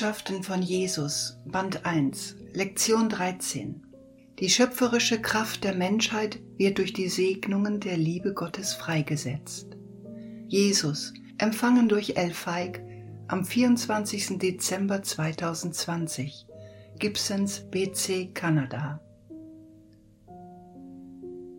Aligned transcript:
Botschaften 0.00 0.42
von 0.42 0.62
Jesus, 0.62 1.36
Band 1.44 1.84
1, 1.84 2.36
Lektion 2.54 3.10
13. 3.10 3.82
Die 4.38 4.48
schöpferische 4.48 5.20
Kraft 5.20 5.62
der 5.62 5.74
Menschheit 5.74 6.40
wird 6.56 6.78
durch 6.78 6.94
die 6.94 7.10
Segnungen 7.10 7.80
der 7.80 7.98
Liebe 7.98 8.32
Gottes 8.32 8.72
freigesetzt. 8.72 9.76
Jesus, 10.48 11.12
empfangen 11.36 11.90
durch 11.90 12.16
El 12.16 12.32
Feig 12.32 12.82
am 13.28 13.44
24. 13.44 14.38
Dezember 14.38 15.02
2020, 15.02 16.46
Gibsons 16.98 17.60
BC 17.70 18.34
Kanada. 18.34 19.02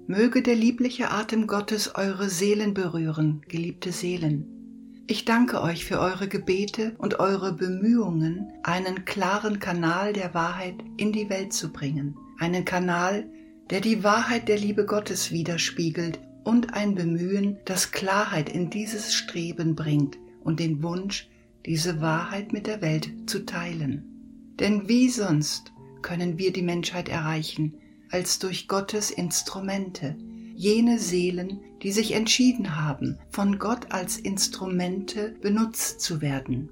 Möge 0.08 0.42
der 0.42 0.56
liebliche 0.56 1.12
Atem 1.12 1.45
Gottes 1.45 1.94
eure 1.94 2.28
Seelen 2.28 2.73
berühren, 2.73 3.44
geliebte 3.47 3.92
Seelen 3.92 4.60
ich 5.07 5.25
danke 5.25 5.61
euch 5.61 5.85
für 5.85 5.99
eure 5.99 6.27
Gebete 6.27 6.95
und 6.97 7.19
eure 7.19 7.53
Bemühungen, 7.53 8.52
einen 8.63 9.05
klaren 9.05 9.59
Kanal 9.59 10.13
der 10.13 10.33
Wahrheit 10.33 10.75
in 10.97 11.11
die 11.11 11.30
Welt 11.30 11.53
zu 11.53 11.71
bringen. 11.71 12.16
Einen 12.39 12.66
Kanal, 12.66 13.29
der 13.69 13.81
die 13.81 14.03
Wahrheit 14.03 14.47
der 14.47 14.57
Liebe 14.57 14.85
Gottes 14.85 15.31
widerspiegelt 15.31 16.19
und 16.44 16.73
ein 16.73 16.95
Bemühen, 16.95 17.57
das 17.66 17.91
Klarheit 17.91 18.49
in 18.49 18.69
dieses 18.69 19.13
Streben 19.13 19.75
bringt 19.75 20.17
und 20.44 20.59
den 20.59 20.81
Wunsch, 20.81 21.29
diese 21.66 22.02
Wahrheit 22.02 22.53
mit 22.53 22.67
der 22.67 22.81
Welt 22.81 23.09
zu 23.27 23.45
teilen. 23.45 24.55
Denn 24.59 24.88
wie 24.88 25.09
sonst 25.09 25.72
können 26.02 26.38
wir 26.38 26.52
die 26.52 26.63
Menschheit 26.63 27.09
erreichen, 27.09 27.75
als 28.09 28.39
durch 28.39 28.67
Gottes 28.67 29.11
Instrumente, 29.11 30.16
jene 30.55 30.99
Seelen, 30.99 31.61
die 31.83 31.91
sich 31.91 32.13
entschieden 32.13 32.75
haben, 32.75 33.17
von 33.29 33.57
Gott 33.59 33.91
als 33.91 34.17
Instrumente 34.17 35.35
benutzt 35.41 36.01
zu 36.01 36.22
werden. 36.22 36.69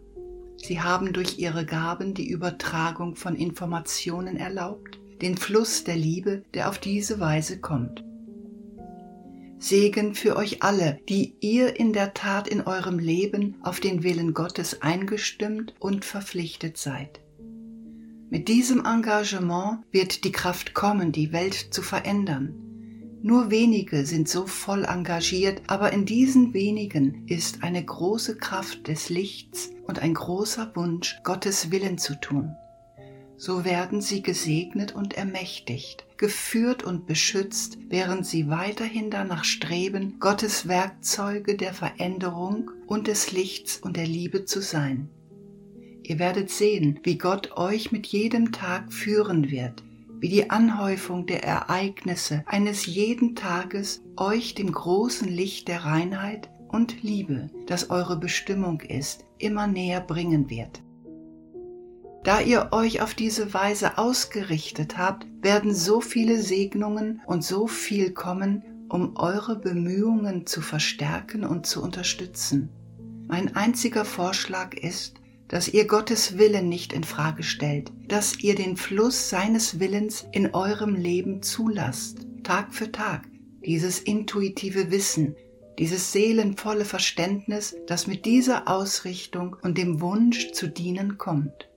Sie 0.57 0.81
haben 0.81 1.13
durch 1.13 1.39
ihre 1.39 1.66
Gaben 1.66 2.13
die 2.13 2.29
Übertragung 2.29 3.16
von 3.16 3.35
Informationen 3.35 4.38
erlaubt, 4.38 5.00
den 5.22 5.38
Fluss 5.38 5.84
der 5.84 5.95
Liebe, 5.95 6.44
der 6.53 6.69
auf 6.69 6.79
diese 6.79 7.19
Weise 7.19 7.59
kommt. 7.59 8.03
Segen 9.57 10.16
für 10.16 10.38
euch 10.38 10.63
alle, 10.63 11.00
die 11.09 11.35
ihr 11.41 11.78
in 11.78 11.91
der 11.91 12.13
Tat 12.13 12.47
in 12.47 12.61
eurem 12.61 12.97
Leben 12.97 13.55
auf 13.61 13.81
den 13.81 14.03
Willen 14.03 14.34
Gottes 14.34 14.81
eingestimmt 14.81 15.73
und 15.79 16.05
verpflichtet 16.05 16.78
seid. 16.78 17.19
Mit 18.29 18.47
diesem 18.47 18.85
Engagement 18.85 19.79
wird 19.91 20.23
die 20.23 20.31
Kraft 20.31 20.73
kommen, 20.73 21.11
die 21.11 21.34
Welt 21.34 21.55
zu 21.72 21.81
verändern, 21.81 22.69
nur 23.22 23.52
wenige 23.52 24.06
sind 24.06 24.30
so 24.30 24.47
voll 24.47 24.85
engagiert, 24.85 25.62
aber 25.68 25.91
in 25.91 26.06
diesen 26.06 26.53
wenigen 26.53 27.28
ist 27.28 27.63
eine 27.63 27.84
große 27.84 28.38
Kraft 28.38 28.88
des 28.88 29.09
Lichts 29.09 29.72
und 29.85 30.00
ein 30.00 30.13
großer 30.13 30.72
Wunsch, 30.75 31.19
Gottes 31.24 31.69
Willen 31.69 31.97
zu 31.97 32.16
tun. 32.19 32.56
So 33.35 33.66
werden 33.66 34.02
sie 34.02 34.22
gesegnet 34.22 34.96
und 34.96 35.16
ermächtigt, 35.16 36.06
geführt 36.18 36.84
und 36.84 37.08
beschützt, 37.08 37.78
während 37.88 38.25
sie 38.25 38.50
weiterhin 38.50 39.09
danach 39.09 39.44
streben, 39.44 40.19
Gottes 40.19 40.68
Werkzeuge 40.68 41.56
der 41.56 41.74
Veränderung 41.74 42.72
und 42.85 43.08
des 43.08 43.31
Lichts 43.31 43.78
und 43.78 43.97
der 43.97 44.08
Liebe 44.08 44.46
zu 44.46 44.62
sein. 44.62 45.09
Ihr 46.03 46.19
werdet 46.19 46.50
sehen, 46.50 47.00
wie 47.03 47.18
Gott 47.18 47.52
euch 47.56 47.91
mit 47.91 48.08
jedem 48.08 48.52
Tag 48.52 48.91
führen 48.91 49.52
wird, 49.52 49.84
wie 50.19 50.30
die 50.30 50.50
Anhäufung 50.50 51.25
der 51.25 51.44
Ereignisse 51.44 52.44
eines 52.46 52.85
jeden 52.85 53.35
Tages 53.35 54.03
euch 54.18 54.53
dem 54.53 54.72
großen 54.72 55.28
Licht 55.28 55.68
der 55.68 55.85
Reinheit 55.85 56.50
und 56.68 57.02
Liebe, 57.02 57.47
das 57.68 57.90
eure 57.90 58.18
Bestimmung 58.18 58.81
ist, 58.81 59.25
immer 59.38 59.68
näher 59.68 60.02
bringen 60.02 60.50
wird. 60.50 60.81
Da 62.24 62.41
ihr 62.41 62.69
euch 62.72 63.02
auf 63.02 63.13
diese 63.13 63.53
Weise 63.53 63.97
ausgerichtet 63.97 64.97
habt, 64.97 65.25
werden 65.41 65.74
so 65.74 66.02
viele 66.02 66.41
Segnungen 66.41 67.22
und 67.25 67.44
so 67.44 67.66
viel 67.66 68.12
kommen, 68.12 68.63
um 68.90 69.16
eure 69.16 69.56
Bemühungen 69.56 70.46
zu 70.46 70.62
verstärken 70.62 71.46
und 71.46 71.66
zu 71.66 71.81
unterstützen. 71.81 72.69
Mein 73.28 73.56
einziger 73.56 74.03
Vorschlag 74.03 74.74
ist, 74.74 75.22
dass 75.49 75.67
ihr 75.67 75.85
Gottes 75.87 76.37
Willen 76.37 76.69
nicht 76.69 76.93
in 76.93 77.03
Frage 77.03 77.43
stellt, 77.43 77.91
dass 78.07 78.39
ihr 78.39 78.55
den 78.55 78.77
Fluss 78.77 79.29
seines 79.29 79.79
Willens 79.79 80.25
in 80.31 80.53
eurem 80.53 80.95
Leben 80.95 81.41
zulasst, 81.41 82.19
Tag 82.43 82.73
für 82.73 82.91
Tag, 82.91 83.27
dieses 83.65 83.99
intuitive 83.99 84.91
Wissen, 84.91 85.35
dieses 85.79 86.11
seelenvolle 86.11 86.85
Verständnis, 86.85 87.75
das 87.87 88.05
mit 88.05 88.25
dieser 88.25 88.67
Ausrichtung 88.67 89.55
und 89.61 89.77
dem 89.77 90.01
Wunsch 90.01 90.51
zu 90.51 90.67
dienen 90.67 91.17
kommt. 91.17 91.69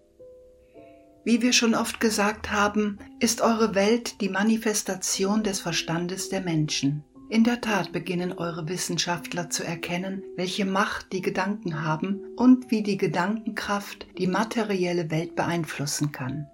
Wie 1.25 1.41
wir 1.41 1.53
schon 1.53 1.75
oft 1.75 2.01
gesagt 2.01 2.51
haben, 2.51 2.99
ist 3.21 3.41
eure 3.41 3.75
Welt 3.75 4.21
die 4.21 4.29
Manifestation 4.29 5.43
des 5.45 5.61
Verstandes 5.61 6.29
der 6.29 6.41
Menschen. 6.41 7.05
In 7.33 7.45
der 7.45 7.63
Tat 7.63 7.93
beginnen 7.93 8.35
eure 8.35 8.69
Wissenschaftler 8.69 9.49
zu 9.49 9.65
erkennen, 9.65 10.23
welche 10.37 10.67
Macht 10.67 11.15
die 11.15 11.23
Gedanken 11.23 11.83
haben 11.83 12.21
und 12.37 12.71
wie 12.71 12.83
die 12.83 12.99
Gedankenkraft 12.99 14.07
die 14.19 14.27
materielle 14.27 15.11
Welt 15.11 15.35
beeinflussen 15.35 16.13
kann. 16.13 16.47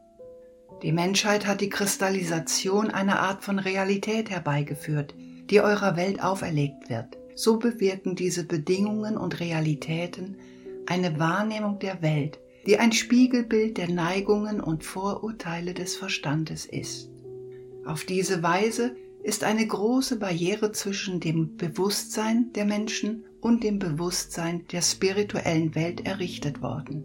Die 0.85 0.93
Menschheit 0.93 1.49
hat 1.49 1.63
die 1.63 1.69
Kristallisation 1.69 2.93
einer 2.93 3.19
Art 3.19 3.43
von 3.43 3.59
Realität 3.59 4.31
herbeigeführt, 4.31 5.17
die 5.51 5.61
eurer 5.61 5.97
Welt 5.97 6.23
auferlegt 6.23 6.89
wird. 6.89 7.19
So 7.35 7.59
bewirken 7.59 8.15
diese 8.15 8.47
Bedingungen 8.47 9.17
und 9.17 9.41
Realitäten 9.41 10.37
eine 10.87 11.19
Wahrnehmung 11.19 11.81
der 11.81 12.03
Welt, 12.03 12.39
die 12.67 12.79
ein 12.79 12.93
Spiegelbild 12.93 13.79
der 13.79 13.91
Neigungen 13.91 14.61
und 14.61 14.85
Vorurteile 14.85 15.75
des 15.75 15.97
Verstandes 15.97 16.67
ist. 16.67 17.11
Auf 17.85 18.05
diese 18.05 18.45
Weise 18.45 18.95
ist 19.23 19.45
eine 19.45 19.67
große 19.67 20.19
Barriere 20.19 20.73
zwischen 20.73 21.21
dem 21.21 21.57
Bewusstsein 21.57 22.53
der 22.55 22.65
Menschen 22.65 23.25
und 23.41 23.65
dem 23.65 23.79
Bewusstsein 23.79 24.67
der 24.73 24.83
spirituellen 24.83 25.75
Welt 25.75 26.07
errichtet 26.07 26.63
worden. 26.63 27.05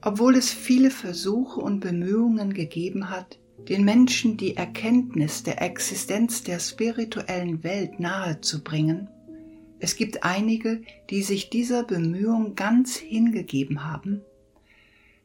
Obwohl 0.00 0.36
es 0.36 0.52
viele 0.52 0.90
Versuche 0.90 1.60
und 1.60 1.80
Bemühungen 1.80 2.54
gegeben 2.54 3.10
hat, 3.10 3.38
den 3.68 3.84
Menschen 3.84 4.36
die 4.36 4.56
Erkenntnis 4.56 5.42
der 5.42 5.60
Existenz 5.60 6.42
der 6.42 6.60
spirituellen 6.60 7.62
Welt 7.64 8.00
nahezubringen, 8.00 9.08
es 9.80 9.96
gibt 9.96 10.24
einige, 10.24 10.82
die 11.10 11.22
sich 11.22 11.50
dieser 11.50 11.84
Bemühung 11.84 12.54
ganz 12.54 12.96
hingegeben 12.96 13.84
haben, 13.84 14.22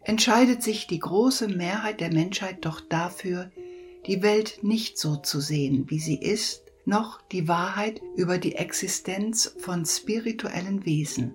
entscheidet 0.03 0.61
sich 0.61 0.85
die 0.87 0.99
große 0.99 1.47
Mehrheit 1.47 2.01
der 2.01 2.13
Menschheit 2.13 2.57
doch 2.61 2.81
dafür, 2.81 3.51
die 4.05 4.21
Welt 4.21 4.59
nicht 4.63 4.97
so 4.97 5.15
zu 5.15 5.39
sehen, 5.39 5.85
wie 5.89 5.99
sie 5.99 6.17
ist, 6.17 6.63
noch 6.85 7.21
die 7.21 7.47
Wahrheit 7.47 8.01
über 8.15 8.37
die 8.37 8.55
Existenz 8.55 9.55
von 9.59 9.85
spirituellen 9.85 10.85
Wesen. 10.85 11.33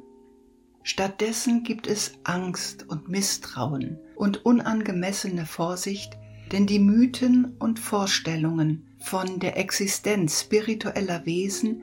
Stattdessen 0.83 1.65
gibt 1.65 1.87
es 1.87 2.13
Angst 2.25 2.87
und 2.89 3.09
Misstrauen 3.09 3.99
und 4.17 4.45
unangemessene 4.45 5.47
Vorsicht, 5.47 6.17
denn 6.53 6.67
die 6.67 6.79
Mythen 6.79 7.57
und 7.59 7.79
Vorstellungen 7.79 8.87
von 8.99 9.39
der 9.39 9.59
Existenz 9.59 10.41
spiritueller 10.41 11.27
Wesen 11.27 11.83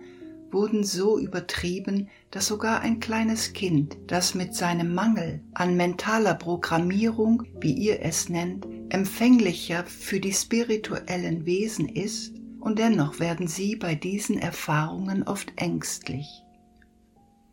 wurden 0.51 0.83
so 0.83 1.19
übertrieben, 1.19 2.09
dass 2.31 2.47
sogar 2.47 2.81
ein 2.81 2.99
kleines 2.99 3.53
Kind, 3.53 3.97
das 4.07 4.35
mit 4.35 4.55
seinem 4.55 4.93
Mangel 4.93 5.41
an 5.53 5.75
mentaler 5.75 6.33
Programmierung, 6.33 7.43
wie 7.59 7.73
ihr 7.73 8.01
es 8.01 8.29
nennt, 8.29 8.65
empfänglicher 8.95 9.83
für 9.85 10.21
die 10.21 10.31
spirituellen 10.31 11.45
Wesen 11.45 11.89
ist, 11.89 12.33
und 12.61 12.79
dennoch 12.79 13.19
werden 13.19 13.45
sie 13.45 13.75
bei 13.75 13.93
diesen 13.93 14.39
Erfahrungen 14.39 15.23
oft 15.23 15.51
ängstlich. 15.57 16.25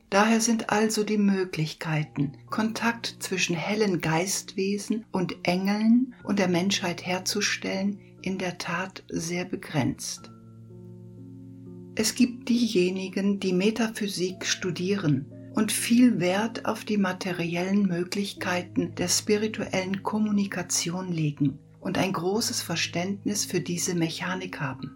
Daher 0.08 0.40
sind 0.40 0.70
also 0.70 1.02
die 1.02 1.18
Möglichkeiten, 1.18 2.34
Kontakt 2.48 3.16
zwischen 3.18 3.56
hellen 3.56 4.00
Geistwesen 4.00 5.04
und 5.10 5.34
Engeln 5.42 6.14
und 6.22 6.38
der 6.38 6.46
Menschheit 6.46 7.04
herzustellen, 7.04 7.98
in 8.22 8.38
der 8.38 8.58
Tat 8.58 9.02
sehr 9.08 9.44
begrenzt. 9.44 10.30
Es 11.96 12.14
gibt 12.14 12.48
diejenigen, 12.48 13.40
die 13.40 13.52
Metaphysik 13.52 14.46
studieren 14.46 15.31
und 15.54 15.72
viel 15.72 16.20
Wert 16.20 16.64
auf 16.66 16.84
die 16.84 16.96
materiellen 16.96 17.87
Möglichkeiten 17.87 18.94
der 18.94 19.08
spirituellen 19.08 20.02
Kommunikation 20.02 21.12
legen 21.12 21.58
und 21.81 21.99
ein 21.99 22.12
großes 22.12 22.62
Verständnis 22.62 23.44
für 23.44 23.60
diese 23.60 23.94
Mechanik 23.94 24.60
haben. 24.60 24.90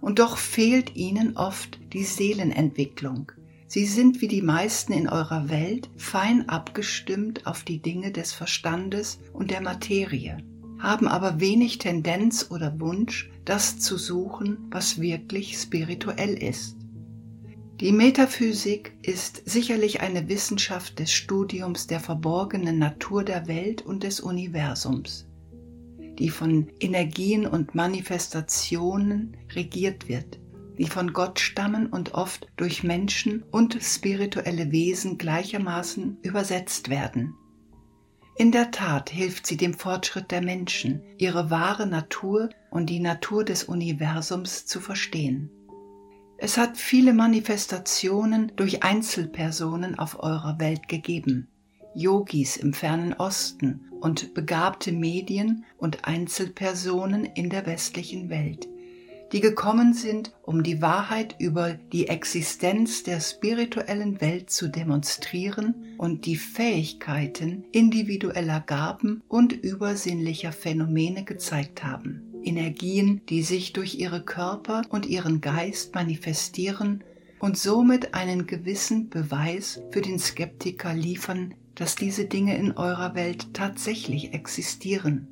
Und 0.00 0.20
doch 0.20 0.36
fehlt 0.36 0.94
ihnen 0.96 1.36
oft 1.36 1.80
die 1.92 2.04
Seelenentwicklung. 2.04 3.32
Sie 3.66 3.84
sind 3.84 4.22
wie 4.22 4.28
die 4.28 4.42
meisten 4.42 4.92
in 4.92 5.08
eurer 5.08 5.50
Welt 5.50 5.90
fein 5.96 6.48
abgestimmt 6.48 7.46
auf 7.46 7.64
die 7.64 7.82
Dinge 7.82 8.12
des 8.12 8.32
Verstandes 8.32 9.18
und 9.34 9.50
der 9.50 9.60
Materie, 9.60 10.38
haben 10.78 11.08
aber 11.08 11.40
wenig 11.40 11.78
Tendenz 11.78 12.46
oder 12.50 12.80
Wunsch, 12.80 13.30
das 13.44 13.78
zu 13.78 13.98
suchen, 13.98 14.68
was 14.70 15.00
wirklich 15.00 15.58
spirituell 15.58 16.34
ist. 16.34 16.77
Die 17.80 17.92
Metaphysik 17.92 18.92
ist 19.02 19.48
sicherlich 19.48 20.00
eine 20.00 20.28
Wissenschaft 20.28 20.98
des 20.98 21.12
Studiums 21.12 21.86
der 21.86 22.00
verborgenen 22.00 22.80
Natur 22.80 23.22
der 23.22 23.46
Welt 23.46 23.82
und 23.82 24.02
des 24.02 24.18
Universums, 24.18 25.28
die 26.18 26.30
von 26.30 26.72
Energien 26.80 27.46
und 27.46 27.76
Manifestationen 27.76 29.36
regiert 29.54 30.08
wird, 30.08 30.40
die 30.76 30.88
von 30.88 31.12
Gott 31.12 31.38
stammen 31.38 31.86
und 31.86 32.14
oft 32.14 32.48
durch 32.56 32.82
Menschen 32.82 33.44
und 33.52 33.78
spirituelle 33.80 34.72
Wesen 34.72 35.16
gleichermaßen 35.16 36.18
übersetzt 36.22 36.88
werden. 36.88 37.34
In 38.36 38.50
der 38.50 38.72
Tat 38.72 39.08
hilft 39.08 39.46
sie 39.46 39.56
dem 39.56 39.74
Fortschritt 39.74 40.32
der 40.32 40.42
Menschen, 40.42 41.00
ihre 41.16 41.48
wahre 41.48 41.86
Natur 41.86 42.50
und 42.72 42.90
die 42.90 42.98
Natur 42.98 43.44
des 43.44 43.62
Universums 43.62 44.66
zu 44.66 44.80
verstehen. 44.80 45.52
Es 46.40 46.56
hat 46.56 46.76
viele 46.76 47.14
Manifestationen 47.14 48.52
durch 48.54 48.84
Einzelpersonen 48.84 49.98
auf 49.98 50.22
eurer 50.22 50.60
Welt 50.60 50.86
gegeben, 50.86 51.48
Yogis 51.96 52.56
im 52.56 52.74
fernen 52.74 53.12
Osten 53.14 53.80
und 54.00 54.34
begabte 54.34 54.92
Medien 54.92 55.64
und 55.78 56.04
Einzelpersonen 56.04 57.24
in 57.24 57.50
der 57.50 57.66
westlichen 57.66 58.30
Welt, 58.30 58.68
die 59.32 59.40
gekommen 59.40 59.94
sind, 59.94 60.32
um 60.42 60.62
die 60.62 60.80
Wahrheit 60.80 61.34
über 61.40 61.74
die 61.74 62.06
Existenz 62.06 63.02
der 63.02 63.18
spirituellen 63.18 64.20
Welt 64.20 64.48
zu 64.48 64.68
demonstrieren 64.68 65.96
und 65.98 66.24
die 66.24 66.36
Fähigkeiten 66.36 67.64
individueller 67.72 68.60
Gaben 68.60 69.24
und 69.26 69.52
übersinnlicher 69.52 70.52
Phänomene 70.52 71.24
gezeigt 71.24 71.82
haben. 71.82 72.27
Energien, 72.48 73.20
die 73.28 73.42
sich 73.42 73.74
durch 73.74 73.96
ihre 73.96 74.24
Körper 74.24 74.82
und 74.88 75.04
ihren 75.04 75.42
Geist 75.42 75.94
manifestieren 75.94 77.04
und 77.38 77.58
somit 77.58 78.14
einen 78.14 78.46
gewissen 78.46 79.10
Beweis 79.10 79.82
für 79.90 80.00
den 80.00 80.18
Skeptiker 80.18 80.94
liefern, 80.94 81.54
dass 81.74 81.94
diese 81.94 82.24
Dinge 82.24 82.56
in 82.56 82.72
eurer 82.72 83.14
Welt 83.14 83.52
tatsächlich 83.52 84.32
existieren. 84.32 85.28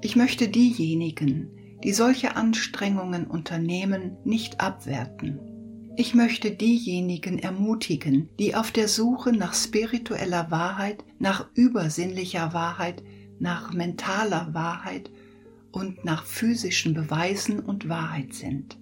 Ich 0.00 0.14
möchte 0.14 0.48
diejenigen, 0.48 1.50
die 1.82 1.92
solche 1.92 2.36
Anstrengungen 2.36 3.26
unternehmen, 3.26 4.16
nicht 4.24 4.60
abwerten. 4.60 5.40
Ich 5.96 6.14
möchte 6.14 6.52
diejenigen 6.52 7.38
ermutigen, 7.38 8.28
die 8.38 8.54
auf 8.54 8.70
der 8.70 8.86
Suche 8.86 9.32
nach 9.32 9.54
spiritueller 9.54 10.50
Wahrheit, 10.50 11.04
nach 11.18 11.48
übersinnlicher 11.54 12.52
Wahrheit, 12.52 13.02
nach 13.38 13.72
mentaler 13.72 14.54
Wahrheit 14.54 15.10
und 15.76 16.06
nach 16.06 16.24
physischen 16.24 16.94
Beweisen 16.94 17.60
und 17.60 17.86
Wahrheit 17.86 18.32
sind. 18.32 18.78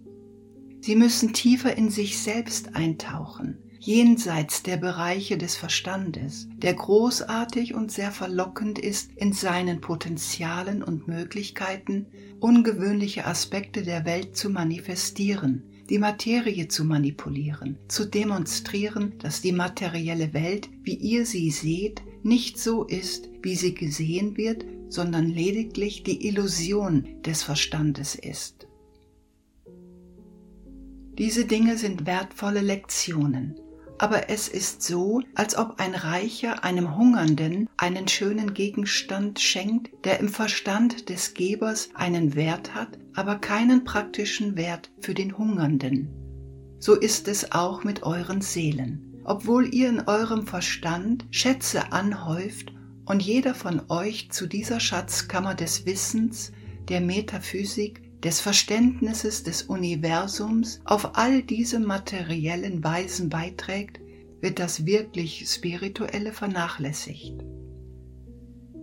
Sie 0.81 0.95
müssen 0.95 1.33
tiefer 1.33 1.77
in 1.77 1.91
sich 1.91 2.21
selbst 2.21 2.77
eintauchen, 2.77 3.59
jenseits 3.81 4.63
der 4.63 4.77
Bereiche 4.77 5.37
des 5.37 5.57
Verstandes, 5.57 6.47
der 6.57 6.75
großartig 6.75 7.75
und 7.75 7.91
sehr 7.91 8.13
verlockend 8.13 8.79
ist 8.79 9.11
in 9.17 9.33
seinen 9.33 9.81
Potenzialen 9.81 10.85
und 10.85 11.09
Möglichkeiten, 11.09 12.07
ungewöhnliche 12.39 13.27
Aspekte 13.27 13.83
der 13.83 14.05
Welt 14.05 14.37
zu 14.37 14.49
manifestieren, 14.49 15.65
die 15.91 15.99
Materie 15.99 16.69
zu 16.69 16.85
manipulieren, 16.85 17.77
zu 17.89 18.05
demonstrieren, 18.05 19.15
dass 19.19 19.41
die 19.41 19.53
materielle 19.53 20.33
Welt, 20.33 20.71
wie 20.85 20.95
ihr 20.95 21.27
sie 21.27 21.51
seht, 21.51 22.03
nicht 22.23 22.61
so 22.61 22.85
ist, 22.85 23.31
wie 23.43 23.57
sie 23.57 23.75
gesehen 23.75 24.37
wird, 24.37 24.65
sondern 24.95 25.27
lediglich 25.27 26.05
die 26.05 26.27
Illusion 26.29 27.21
des 27.23 27.43
Verstandes 27.43 28.15
ist. 28.15 28.69
Diese 31.19 31.45
Dinge 31.45 31.77
sind 31.77 32.07
wertvolle 32.07 32.61
Lektionen, 32.61 33.61
aber 33.99 34.31
es 34.31 34.49
ist 34.49 34.83
so, 34.83 35.21
als 35.35 35.57
ob 35.57 35.79
ein 35.79 35.95
Reicher 35.95 36.65
einem 36.65 36.97
Hungernden 36.97 37.69
einen 37.77 38.09
schönen 38.09 38.55
Gegenstand 38.55 39.41
schenkt, 39.41 40.05
der 40.05 40.21
im 40.21 40.29
Verstand 40.29 41.09
des 41.09 41.35
Gebers 41.35 41.91
einen 41.95 42.35
Wert 42.35 42.75
hat, 42.75 42.99
aber 43.15 43.37
keinen 43.37 43.85
praktischen 43.85 44.57
Wert 44.57 44.91
für 45.01 45.15
den 45.15 45.37
Hungernden. 45.39 46.09
So 46.79 46.95
ist 46.95 47.29
es 47.29 47.53
auch 47.53 47.85
mit 47.85 48.03
euren 48.03 48.41
Seelen. 48.41 49.23
Obwohl 49.25 49.73
ihr 49.73 49.89
in 49.89 50.03
eurem 50.07 50.47
Verstand 50.47 51.25
Schätze 51.31 51.93
anhäuft 51.93 52.75
und 53.07 53.23
jeder 53.23 53.55
von 53.55 53.83
euch 53.89 54.31
zu 54.31 54.47
dieser 54.47 54.81
Schatzkammer 54.81 55.55
des 55.55 55.87
Wissens, 55.87 56.53
der 56.89 57.01
Metaphysik, 57.01 58.03
des 58.23 58.41
Verständnisses 58.41 59.43
des 59.43 59.65
Universums 59.65 60.81
auf 60.85 61.17
all 61.17 61.43
diese 61.43 61.79
materiellen 61.79 62.83
Weisen 62.83 63.29
beiträgt, 63.29 64.01
wird 64.41 64.59
das 64.59 64.87
wirklich 64.87 65.47
Spirituelle 65.49 66.33
vernachlässigt. 66.33 67.35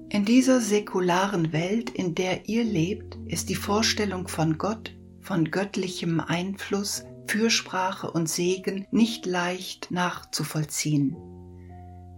In 0.09 0.25
dieser 0.25 0.59
säkularen 0.59 1.53
Welt, 1.53 1.89
in 1.89 2.13
der 2.15 2.49
ihr 2.49 2.63
lebt, 2.63 3.17
ist 3.27 3.49
die 3.49 3.55
Vorstellung 3.55 4.27
von 4.27 4.57
Gott, 4.57 4.95
von 5.21 5.49
göttlichem 5.49 6.19
Einfluss, 6.19 7.03
Fürsprache 7.27 8.11
und 8.11 8.27
Segen 8.27 8.85
nicht 8.91 9.25
leicht 9.25 9.89
nachzuvollziehen. 9.89 11.15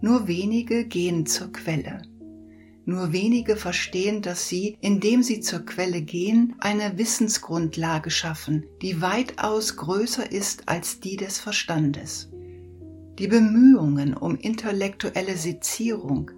Nur 0.00 0.26
wenige 0.26 0.84
gehen 0.84 1.26
zur 1.26 1.52
Quelle. 1.52 2.02
Nur 2.86 3.12
wenige 3.12 3.56
verstehen, 3.56 4.20
dass 4.20 4.48
sie, 4.48 4.76
indem 4.80 5.22
sie 5.22 5.40
zur 5.40 5.60
Quelle 5.60 6.02
gehen, 6.02 6.54
eine 6.58 6.98
Wissensgrundlage 6.98 8.10
schaffen, 8.10 8.64
die 8.82 9.00
weitaus 9.00 9.76
größer 9.76 10.30
ist 10.30 10.68
als 10.68 11.00
die 11.00 11.16
des 11.16 11.38
Verstandes. 11.38 12.28
Die 13.18 13.28
Bemühungen 13.28 14.14
um 14.14 14.36
intellektuelle 14.36 15.36
Sezierung, 15.36 16.30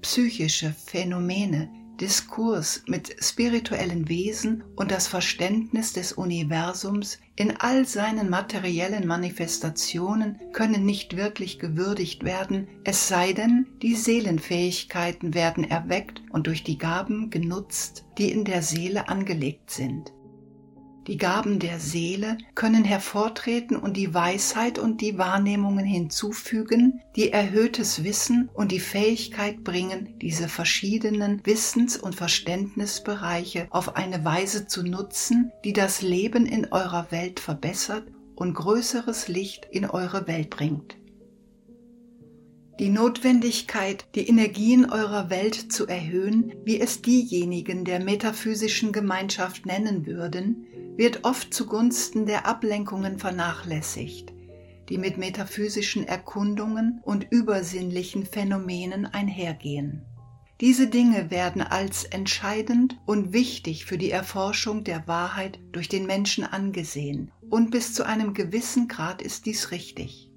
psychische 0.00 0.74
Phänomene, 0.86 1.70
Diskurs 2.02 2.82
mit 2.88 3.14
spirituellen 3.20 4.08
Wesen 4.08 4.64
und 4.74 4.90
das 4.90 5.06
Verständnis 5.06 5.92
des 5.92 6.12
Universums 6.12 7.20
in 7.36 7.56
all 7.56 7.86
seinen 7.86 8.28
materiellen 8.28 9.06
Manifestationen 9.06 10.40
können 10.52 10.84
nicht 10.84 11.16
wirklich 11.16 11.60
gewürdigt 11.60 12.24
werden, 12.24 12.66
es 12.82 13.06
sei 13.06 13.32
denn, 13.32 13.68
die 13.82 13.94
Seelenfähigkeiten 13.94 15.32
werden 15.32 15.62
erweckt 15.62 16.22
und 16.30 16.48
durch 16.48 16.64
die 16.64 16.76
Gaben 16.76 17.30
genutzt, 17.30 18.04
die 18.18 18.32
in 18.32 18.44
der 18.44 18.62
Seele 18.62 19.08
angelegt 19.08 19.70
sind. 19.70 20.12
Die 21.08 21.16
Gaben 21.16 21.58
der 21.58 21.80
Seele 21.80 22.38
können 22.54 22.84
hervortreten 22.84 23.76
und 23.76 23.96
die 23.96 24.14
Weisheit 24.14 24.78
und 24.78 25.00
die 25.00 25.18
Wahrnehmungen 25.18 25.84
hinzufügen, 25.84 27.00
die 27.16 27.32
erhöhtes 27.32 28.04
Wissen 28.04 28.48
und 28.54 28.70
die 28.70 28.78
Fähigkeit 28.78 29.64
bringen, 29.64 30.14
diese 30.20 30.48
verschiedenen 30.48 31.44
Wissens- 31.44 31.96
und 31.96 32.14
Verständnisbereiche 32.14 33.66
auf 33.70 33.96
eine 33.96 34.24
Weise 34.24 34.68
zu 34.68 34.84
nutzen, 34.84 35.50
die 35.64 35.72
das 35.72 36.02
Leben 36.02 36.46
in 36.46 36.70
eurer 36.70 37.10
Welt 37.10 37.40
verbessert 37.40 38.04
und 38.36 38.54
größeres 38.54 39.26
Licht 39.26 39.66
in 39.72 39.84
eure 39.86 40.28
Welt 40.28 40.50
bringt. 40.50 40.96
Die 42.78 42.88
Notwendigkeit, 42.88 44.06
die 44.14 44.26
Energien 44.26 44.90
eurer 44.90 45.28
Welt 45.28 45.70
zu 45.72 45.86
erhöhen, 45.86 46.54
wie 46.64 46.80
es 46.80 47.02
diejenigen 47.02 47.84
der 47.84 48.00
metaphysischen 48.00 48.92
Gemeinschaft 48.92 49.66
nennen 49.66 50.06
würden, 50.06 50.66
wird 50.96 51.24
oft 51.24 51.52
zugunsten 51.52 52.24
der 52.24 52.46
Ablenkungen 52.46 53.18
vernachlässigt, 53.18 54.32
die 54.88 54.96
mit 54.96 55.18
metaphysischen 55.18 56.08
Erkundungen 56.08 57.00
und 57.04 57.26
übersinnlichen 57.30 58.24
Phänomenen 58.24 59.04
einhergehen. 59.04 60.02
Diese 60.62 60.86
Dinge 60.86 61.30
werden 61.30 61.60
als 61.60 62.04
entscheidend 62.04 62.98
und 63.04 63.34
wichtig 63.34 63.84
für 63.84 63.98
die 63.98 64.10
Erforschung 64.10 64.82
der 64.82 65.06
Wahrheit 65.06 65.58
durch 65.72 65.90
den 65.90 66.06
Menschen 66.06 66.44
angesehen, 66.44 67.32
und 67.50 67.70
bis 67.70 67.92
zu 67.92 68.06
einem 68.06 68.32
gewissen 68.32 68.88
Grad 68.88 69.20
ist 69.20 69.44
dies 69.44 69.72
richtig. 69.72 70.31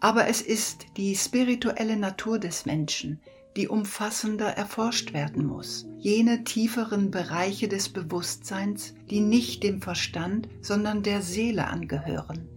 Aber 0.00 0.28
es 0.28 0.40
ist 0.40 0.86
die 0.96 1.16
spirituelle 1.16 1.96
Natur 1.96 2.38
des 2.38 2.66
Menschen, 2.66 3.20
die 3.56 3.66
umfassender 3.66 4.46
erforscht 4.46 5.12
werden 5.12 5.44
muss. 5.44 5.86
Jene 5.98 6.44
tieferen 6.44 7.10
Bereiche 7.10 7.66
des 7.66 7.88
Bewusstseins, 7.88 8.94
die 9.10 9.20
nicht 9.20 9.64
dem 9.64 9.82
Verstand, 9.82 10.48
sondern 10.60 11.02
der 11.02 11.22
Seele 11.22 11.66
angehören, 11.66 12.48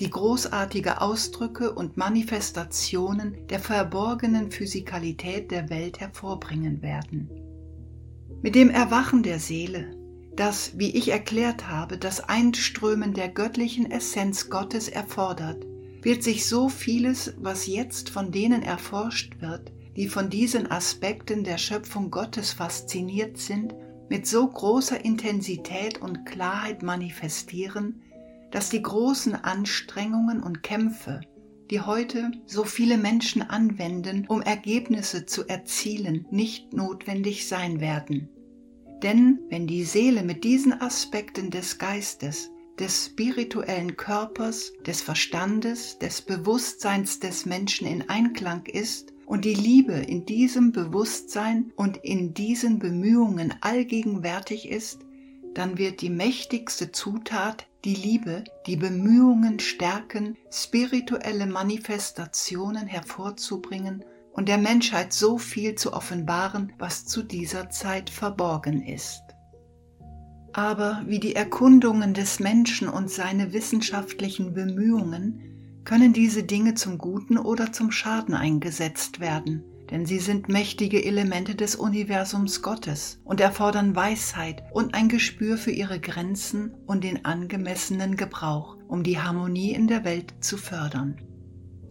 die 0.00 0.10
großartige 0.10 1.00
Ausdrücke 1.00 1.72
und 1.72 1.96
Manifestationen 1.96 3.46
der 3.48 3.60
verborgenen 3.60 4.50
Physikalität 4.50 5.52
der 5.52 5.70
Welt 5.70 6.00
hervorbringen 6.00 6.82
werden. 6.82 7.30
Mit 8.42 8.56
dem 8.56 8.70
Erwachen 8.70 9.22
der 9.22 9.38
Seele, 9.38 9.94
das, 10.34 10.72
wie 10.78 10.90
ich 10.96 11.10
erklärt 11.10 11.68
habe, 11.68 11.98
das 11.98 12.20
Einströmen 12.28 13.12
der 13.12 13.28
göttlichen 13.28 13.88
Essenz 13.88 14.50
Gottes 14.50 14.88
erfordert, 14.88 15.64
wird 16.02 16.22
sich 16.22 16.46
so 16.46 16.68
vieles, 16.68 17.34
was 17.38 17.66
jetzt 17.66 18.10
von 18.10 18.32
denen 18.32 18.62
erforscht 18.62 19.40
wird, 19.40 19.72
die 19.96 20.08
von 20.08 20.30
diesen 20.30 20.70
Aspekten 20.70 21.44
der 21.44 21.58
Schöpfung 21.58 22.10
Gottes 22.10 22.52
fasziniert 22.52 23.38
sind, 23.38 23.74
mit 24.08 24.26
so 24.26 24.46
großer 24.46 25.04
Intensität 25.04 26.00
und 26.00 26.26
Klarheit 26.26 26.82
manifestieren, 26.82 28.02
dass 28.50 28.70
die 28.70 28.82
großen 28.82 29.34
Anstrengungen 29.34 30.42
und 30.42 30.62
Kämpfe, 30.62 31.20
die 31.70 31.80
heute 31.80 32.32
so 32.46 32.64
viele 32.64 32.98
Menschen 32.98 33.42
anwenden, 33.42 34.26
um 34.26 34.42
Ergebnisse 34.42 35.26
zu 35.26 35.46
erzielen, 35.46 36.26
nicht 36.30 36.72
notwendig 36.72 37.46
sein 37.46 37.80
werden. 37.80 38.28
Denn 39.02 39.38
wenn 39.48 39.66
die 39.66 39.84
Seele 39.84 40.22
mit 40.22 40.44
diesen 40.44 40.78
Aspekten 40.80 41.50
des 41.50 41.78
Geistes, 41.78 42.50
des 42.80 43.06
spirituellen 43.06 43.96
Körpers, 43.96 44.72
des 44.86 45.02
Verstandes, 45.02 45.98
des 45.98 46.22
Bewusstseins 46.22 47.20
des 47.20 47.44
Menschen 47.44 47.86
in 47.86 48.08
Einklang 48.08 48.64
ist 48.64 49.12
und 49.26 49.44
die 49.44 49.54
Liebe 49.54 49.92
in 49.92 50.24
diesem 50.24 50.72
Bewusstsein 50.72 51.72
und 51.76 51.98
in 51.98 52.32
diesen 52.32 52.78
Bemühungen 52.78 53.54
allgegenwärtig 53.60 54.68
ist, 54.68 55.00
dann 55.54 55.76
wird 55.76 56.00
die 56.00 56.10
mächtigste 56.10 56.90
Zutat, 56.90 57.66
die 57.84 57.94
Liebe, 57.94 58.44
die 58.66 58.76
Bemühungen 58.76 59.58
stärken, 59.58 60.36
spirituelle 60.50 61.46
Manifestationen 61.46 62.86
hervorzubringen 62.86 64.04
und 64.32 64.48
der 64.48 64.58
Menschheit 64.58 65.12
so 65.12 65.38
viel 65.38 65.74
zu 65.74 65.92
offenbaren, 65.92 66.72
was 66.78 67.04
zu 67.04 67.22
dieser 67.22 67.68
Zeit 67.68 68.08
verborgen 68.08 68.82
ist. 68.82 69.22
Aber 70.52 71.02
wie 71.06 71.20
die 71.20 71.36
Erkundungen 71.36 72.14
des 72.14 72.40
Menschen 72.40 72.88
und 72.88 73.10
seine 73.10 73.52
wissenschaftlichen 73.52 74.52
Bemühungen 74.54 75.82
können 75.84 76.12
diese 76.12 76.42
Dinge 76.42 76.74
zum 76.74 76.98
Guten 76.98 77.38
oder 77.38 77.72
zum 77.72 77.92
Schaden 77.92 78.34
eingesetzt 78.34 79.20
werden 79.20 79.64
denn 79.90 80.06
sie 80.06 80.18
sind 80.18 80.48
mächtige 80.48 81.04
Elemente 81.04 81.54
des 81.54 81.74
Universums 81.74 82.62
Gottes 82.62 83.20
und 83.24 83.40
erfordern 83.40 83.96
Weisheit 83.96 84.62
und 84.72 84.94
ein 84.94 85.08
Gespür 85.08 85.56
für 85.56 85.72
ihre 85.72 86.00
Grenzen 86.00 86.74
und 86.86 87.04
den 87.04 87.24
angemessenen 87.24 88.16
Gebrauch, 88.16 88.76
um 88.88 89.02
die 89.02 89.18
Harmonie 89.18 89.72
in 89.72 89.88
der 89.88 90.04
Welt 90.04 90.32
zu 90.40 90.56
fördern. 90.56 91.18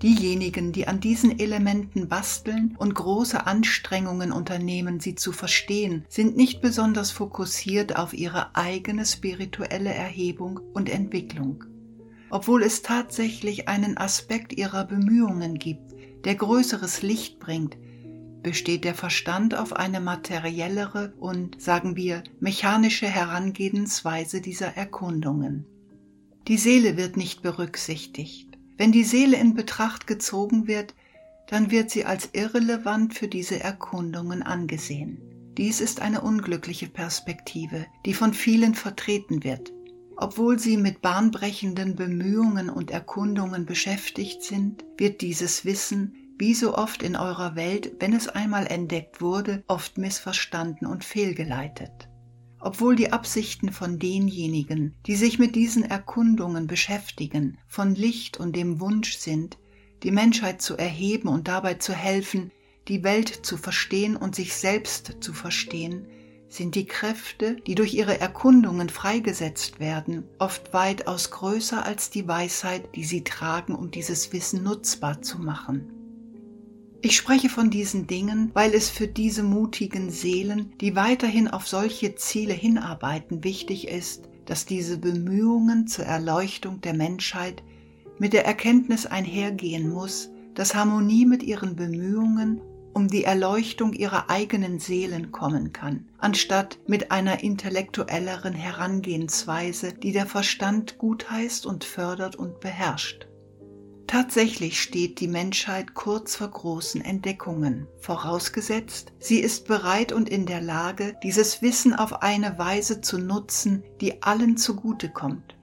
Diejenigen, 0.01 0.71
die 0.71 0.87
an 0.87 1.01
diesen 1.01 1.39
Elementen 1.39 2.07
basteln 2.07 2.75
und 2.77 2.95
große 2.95 3.45
Anstrengungen 3.45 4.31
unternehmen, 4.31 5.01
sie 5.01 5.15
zu 5.15 5.33
verstehen, 5.33 6.05
sind 6.07 6.37
nicht 6.37 6.61
besonders 6.61 7.11
fokussiert 7.11 7.97
auf 7.97 8.13
ihre 8.13 8.55
eigene 8.55 9.05
spirituelle 9.05 9.93
Erhebung 9.93 10.61
und 10.73 10.89
Entwicklung. 10.89 11.65
Obwohl 12.29 12.63
es 12.63 12.81
tatsächlich 12.81 13.67
einen 13.67 13.97
Aspekt 13.97 14.53
ihrer 14.53 14.85
Bemühungen 14.85 15.55
gibt, 15.55 15.95
der 16.23 16.35
größeres 16.35 17.01
Licht 17.01 17.39
bringt, 17.39 17.77
besteht 18.41 18.85
der 18.85 18.95
Verstand 18.95 19.53
auf 19.53 19.73
eine 19.73 19.99
materiellere 19.99 21.13
und, 21.19 21.61
sagen 21.61 21.97
wir, 21.97 22.23
mechanische 22.39 23.07
Herangehensweise 23.07 24.39
dieser 24.39 24.77
Erkundungen. 24.77 25.65
Die 26.47 26.57
Seele 26.57 26.95
wird 26.95 27.17
nicht 27.17 27.41
berücksichtigt. 27.41 28.48
Wenn 28.79 28.93
die 28.93 29.03
Seele 29.03 29.35
in 29.35 29.55
Betracht 29.55 30.07
gezogen 30.07 30.65
wird, 30.65 30.95
dann 31.47 31.69
wird 31.69 31.89
sie 31.89 32.05
als 32.05 32.29
irrelevant 32.31 33.13
für 33.13 33.27
diese 33.27 33.59
Erkundungen 33.59 34.41
angesehen. 34.41 35.19
Dies 35.57 35.81
ist 35.81 36.01
eine 36.01 36.21
unglückliche 36.21 36.87
Perspektive, 36.87 37.87
die 38.05 38.13
von 38.13 38.33
vielen 38.33 38.75
vertreten 38.75 39.43
wird. 39.43 39.73
Obwohl 40.15 40.59
sie 40.59 40.77
mit 40.77 41.01
bahnbrechenden 41.01 41.97
Bemühungen 41.97 42.69
und 42.69 42.89
Erkundungen 42.89 43.65
beschäftigt 43.65 44.43
sind, 44.43 44.85
wird 44.97 45.19
dieses 45.19 45.65
Wissen 45.65 46.15
wie 46.37 46.53
so 46.53 46.73
oft 46.73 47.03
in 47.03 47.17
eurer 47.17 47.57
Welt, 47.57 47.97
wenn 47.99 48.13
es 48.13 48.29
einmal 48.29 48.65
entdeckt 48.65 49.19
wurde, 49.19 49.61
oft 49.67 49.97
missverstanden 49.97 50.87
und 50.87 51.03
fehlgeleitet. 51.03 52.08
Obwohl 52.59 52.95
die 52.95 53.13
Absichten 53.13 53.71
von 53.71 53.99
denjenigen, 53.99 54.95
die 55.05 55.15
sich 55.15 55.39
mit 55.39 55.55
diesen 55.55 55.83
Erkundungen 55.83 56.67
beschäftigen, 56.67 57.57
von 57.67 57.95
Licht 57.95 58.37
und 58.37 58.55
dem 58.55 58.81
Wunsch 58.81 59.17
sind, 59.17 59.57
die 60.03 60.11
Menschheit 60.11 60.61
zu 60.61 60.75
erheben 60.77 61.29
und 61.29 61.47
dabei 61.47 61.75
zu 61.75 61.93
helfen, 61.93 62.51
die 62.87 63.03
Welt 63.03 63.45
zu 63.45 63.55
verstehen 63.55 64.15
und 64.15 64.35
sich 64.35 64.55
selbst 64.55 65.17
zu 65.21 65.33
verstehen, 65.33 66.07
sind 66.49 66.75
die 66.75 66.85
Kräfte, 66.85 67.57
die 67.67 67.75
durch 67.75 67.93
ihre 67.93 68.19
Erkundungen 68.19 68.89
freigesetzt 68.89 69.79
werden, 69.79 70.23
oft 70.39 70.73
weitaus 70.73 71.29
größer 71.29 71.85
als 71.85 72.09
die 72.09 72.27
Weisheit, 72.27 72.95
die 72.95 73.03
sie 73.03 73.23
tragen, 73.23 73.75
um 73.75 73.91
dieses 73.91 74.33
Wissen 74.33 74.63
nutzbar 74.63 75.21
zu 75.21 75.39
machen. 75.39 75.98
Ich 77.01 77.15
spreche 77.15 77.47
von 77.47 77.69
diesen 77.69 78.07
Dingen, 78.07 78.51
weil 78.53 78.73
es 78.73 78.89
für 78.89 79.07
diese 79.07 79.41
mutigen 79.41 80.09
Seelen, 80.09 80.73
die 80.81 80.97
weiterhin 80.97 81.47
auf 81.47 81.65
solche 81.65 82.15
Ziele 82.15 82.53
hinarbeiten, 82.53 83.41
wichtig 83.41 83.87
ist, 83.87 84.27
dass 84.45 84.65
diese 84.65 84.97
Bemühungen 84.97 85.87
zur 85.87 86.03
Erleuchtung 86.03 86.81
der 86.81 86.93
Menschheit 86.93 87.63
mit 88.17 88.33
der 88.33 88.45
Erkenntnis 88.45 89.05
einhergehen 89.05 89.89
muss, 89.89 90.29
dass 90.55 90.75
Harmonie 90.75 91.25
mit 91.25 91.41
ihren 91.41 91.77
Bemühungen 91.77 92.59
um 92.93 93.07
die 93.07 93.23
Erleuchtung 93.23 93.93
ihrer 93.93 94.29
eigenen 94.29 94.79
Seelen 94.79 95.31
kommen 95.31 95.71
kann, 95.71 96.09
anstatt 96.17 96.79
mit 96.85 97.11
einer 97.11 97.41
intellektuelleren 97.41 98.53
Herangehensweise, 98.53 99.93
die 99.93 100.11
der 100.11 100.25
Verstand 100.25 100.97
gutheißt 100.97 101.65
und 101.65 101.85
fördert 101.85 102.35
und 102.35 102.59
beherrscht. 102.59 103.28
Tatsächlich 104.09 104.81
steht 104.81 105.19
die 105.19 105.27
Menschheit 105.27 105.93
kurz 105.93 106.35
vor 106.35 106.47
großen 106.47 106.99
Entdeckungen, 106.99 107.85
vorausgesetzt, 107.99 109.13
sie 109.19 109.39
ist 109.39 109.67
bereit 109.67 110.11
und 110.11 110.29
in 110.29 110.47
der 110.47 110.61
Lage, 110.61 111.15
dieses 111.21 111.61
Wissen 111.61 111.93
auf 111.93 112.23
eine 112.23 112.57
Weise 112.57 113.01
zu 113.01 113.19
nutzen, 113.19 113.83
die 114.01 114.23
allen 114.23 114.57
zugute 114.57 115.09
kommt. 115.09 115.55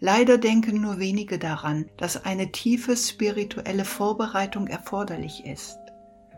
Leider 0.00 0.38
denken 0.38 0.80
nur 0.80 0.98
wenige 0.98 1.38
daran, 1.38 1.88
dass 1.96 2.24
eine 2.24 2.50
tiefe 2.50 2.96
spirituelle 2.96 3.84
Vorbereitung 3.84 4.66
erforderlich 4.66 5.44
ist. 5.46 5.78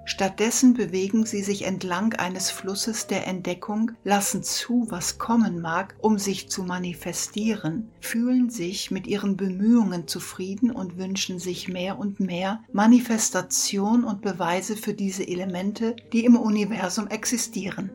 Stattdessen 0.08 0.74
bewegen 0.74 1.26
sie 1.26 1.42
sich 1.42 1.66
entlang 1.66 2.14
eines 2.14 2.48
Flusses 2.48 3.08
der 3.08 3.26
Entdeckung, 3.26 3.90
lassen 4.04 4.44
zu, 4.44 4.86
was 4.88 5.18
kommen 5.18 5.60
mag, 5.60 5.96
um 6.00 6.16
sich 6.16 6.48
zu 6.48 6.62
manifestieren, 6.62 7.90
fühlen 8.00 8.48
sich 8.48 8.92
mit 8.92 9.08
ihren 9.08 9.36
Bemühungen 9.36 10.06
zufrieden 10.06 10.70
und 10.70 10.96
wünschen 10.96 11.40
sich 11.40 11.66
mehr 11.66 11.98
und 11.98 12.20
mehr 12.20 12.62
Manifestation 12.72 14.04
und 14.04 14.22
Beweise 14.22 14.76
für 14.76 14.94
diese 14.94 15.26
Elemente, 15.26 15.96
die 16.12 16.24
im 16.24 16.36
Universum 16.36 17.08
existieren. 17.08 17.90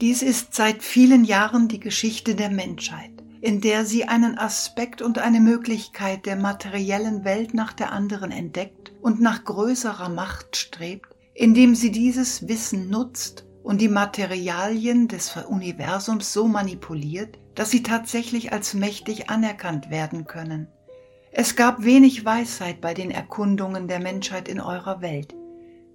Dies 0.00 0.22
ist 0.22 0.54
seit 0.54 0.82
vielen 0.82 1.24
Jahren 1.24 1.68
die 1.68 1.80
Geschichte 1.80 2.34
der 2.34 2.50
Menschheit 2.50 3.12
in 3.42 3.60
der 3.60 3.84
sie 3.84 4.06
einen 4.06 4.38
Aspekt 4.38 5.02
und 5.02 5.18
eine 5.18 5.40
Möglichkeit 5.40 6.26
der 6.26 6.34
materiellen 6.34 7.24
Welt 7.24 7.54
nach 7.54 7.72
der 7.72 7.92
anderen 7.92 8.32
entdeckt 8.32 8.85
und 9.06 9.20
nach 9.20 9.44
größerer 9.44 10.08
Macht 10.08 10.56
strebt, 10.56 11.14
indem 11.32 11.76
sie 11.76 11.92
dieses 11.92 12.48
Wissen 12.48 12.90
nutzt 12.90 13.46
und 13.62 13.80
die 13.80 13.88
Materialien 13.88 15.06
des 15.06 15.36
Universums 15.48 16.32
so 16.32 16.48
manipuliert, 16.48 17.38
dass 17.54 17.70
sie 17.70 17.84
tatsächlich 17.84 18.52
als 18.52 18.74
mächtig 18.74 19.30
anerkannt 19.30 19.90
werden 19.90 20.24
können. 20.24 20.66
Es 21.30 21.54
gab 21.54 21.84
wenig 21.84 22.24
Weisheit 22.24 22.80
bei 22.80 22.94
den 22.94 23.12
Erkundungen 23.12 23.86
der 23.86 24.00
Menschheit 24.00 24.48
in 24.48 24.60
eurer 24.60 25.00
Welt. 25.00 25.36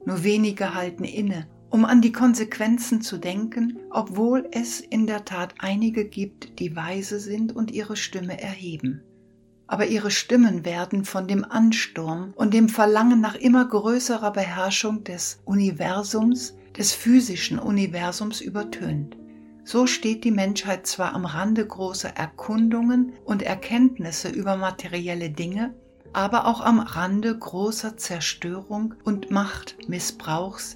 Nur 0.06 0.24
wenige 0.24 0.74
halten 0.74 1.03
inne 1.03 1.50
um 1.70 1.86
an 1.86 2.01
die 2.01 2.12
Konsequenzen 2.12 3.01
zu 3.01 3.18
denken, 3.18 3.80
obwohl 3.91 4.48
es 4.51 4.82
in 4.82 5.08
der 5.08 5.24
Tat 5.24 5.56
einige 5.60 6.06
gibt, 6.06 6.60
die 6.60 6.75
weise 6.75 7.20
sind 7.20 7.56
und 7.56 7.72
ihre 7.72 7.96
Stimme 7.96 8.41
erheben. 8.41 9.03
Aber 9.72 9.86
ihre 9.86 10.12
Stimmen 10.12 10.66
werden 10.66 11.06
von 11.06 11.30
dem 11.30 11.46
Ansturm 11.46 12.34
und 12.36 12.54
dem 12.54 12.68
Verlangen 12.68 13.22
nach 13.22 13.36
immer 13.36 13.63
größerer 13.63 14.34
Beherrschung 14.34 15.06
des 15.06 15.40
Universums, 15.46 16.56
des 16.78 16.92
physischen 16.92 17.58
Universums 17.58 18.42
übertönt. 18.42 19.16
So 19.63 19.88
steht 19.88 20.25
die 20.25 20.32
Menschheit 20.32 20.88
zwar 20.88 21.13
am 21.13 21.24
Rande 21.24 21.66
großer 21.66 22.10
Erkundungen 22.10 23.13
und 23.24 23.44
Erkenntnisse 23.44 24.28
über 24.28 24.58
materielle 24.58 25.30
Dinge, 25.30 25.74
aber 26.12 26.48
auch 26.48 26.60
am 26.60 26.82
Rande 26.82 27.38
großer 27.38 27.96
Zerstörung 27.96 28.96
und 29.06 29.32
Machtmissbrauchs 29.32 30.75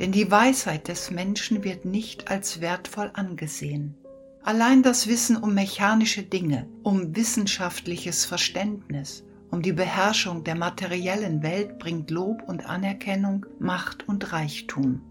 denn 0.00 0.12
die 0.12 0.30
Weisheit 0.30 0.88
des 0.88 1.10
Menschen 1.10 1.62
wird 1.62 1.84
nicht 1.84 2.30
als 2.30 2.62
wertvoll 2.62 3.10
angesehen. 3.12 3.94
Allein 4.42 4.82
das 4.82 5.06
Wissen 5.06 5.36
um 5.36 5.52
mechanische 5.52 6.22
Dinge, 6.22 6.66
um 6.82 7.14
wissenschaftliches 7.14 8.24
Verständnis, 8.24 9.22
um 9.50 9.60
die 9.60 9.72
Beherrschung 9.72 10.44
der 10.44 10.54
materiellen 10.54 11.42
Welt 11.42 11.78
bringt 11.78 12.10
Lob 12.10 12.42
und 12.46 12.64
Anerkennung, 12.64 13.44
Macht 13.58 14.08
und 14.08 14.32
Reichtum. 14.32 15.02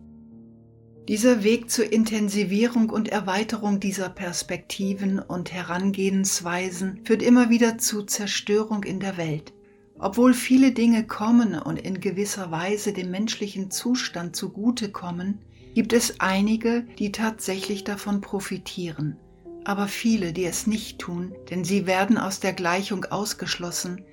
Dieser 1.08 1.44
Weg 1.44 1.70
zur 1.70 1.92
Intensivierung 1.92 2.90
und 2.90 3.10
Erweiterung 3.10 3.80
dieser 3.80 4.10
Perspektiven 4.10 5.20
und 5.20 5.52
Herangehensweisen 5.52 7.02
führt 7.04 7.22
immer 7.22 7.50
wieder 7.52 7.78
zu 7.78 8.04
Zerstörung 8.04 8.84
in 8.84 9.00
der 9.00 9.18
Welt. 9.18 9.54
Obwohl 10.00 10.34
viele 10.34 10.72
Dinge 10.72 11.06
kommen 11.06 11.60
und 11.60 11.78
in 11.78 12.00
gewisser 12.00 12.50
Weise 12.52 12.94
dem 12.94 13.12
menschlichen 13.12 13.70
Zustand 13.70 14.36
zugutekommen, 14.36 15.40
gibt 15.74 15.94
es 15.94 16.20
einige, 16.20 16.84
die 16.98 17.12
tatsächlich 17.12 17.84
davon 17.84 18.22
profitieren, 18.22 19.18
aber 19.66 19.88
viele, 19.88 20.34
die 20.34 20.46
es 20.46 20.68
nicht 20.68 21.00
tun, 21.00 21.34
denn 21.50 21.64
sie 21.64 21.86
werden 21.86 22.18
aus 22.18 22.40
der 22.40 22.54
Gleichung 22.54 23.06
ausgeschlossen, 23.06 24.04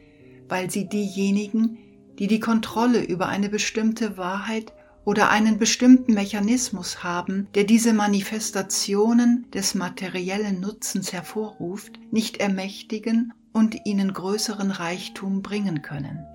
weil 0.49 0.71
sie 0.71 0.89
diejenigen, 0.89 1.79
die 2.19 2.27
die 2.27 2.41
Kontrolle 2.41 3.03
über 3.05 3.29
eine 3.29 3.49
bestimmte 3.49 4.17
Wahrheit 4.17 4.73
oder 5.05 5.31
einen 5.31 5.59
bestimmten 5.59 6.15
Mechanismus 6.15 7.05
haben, 7.05 7.47
der 7.55 7.65
diese 7.65 7.93
Manifestationen 7.93 9.47
des 9.53 9.75
materiellen 9.75 10.61
Nutzens 10.61 11.13
hervorruft, 11.13 12.01
nicht 12.11 12.39
ermächtigen 12.39 13.33
und 13.53 13.87
ihnen 13.87 14.13
größeren 14.13 14.71
Reichtum 14.71 15.43
bringen 15.43 15.83
können. 15.83 16.27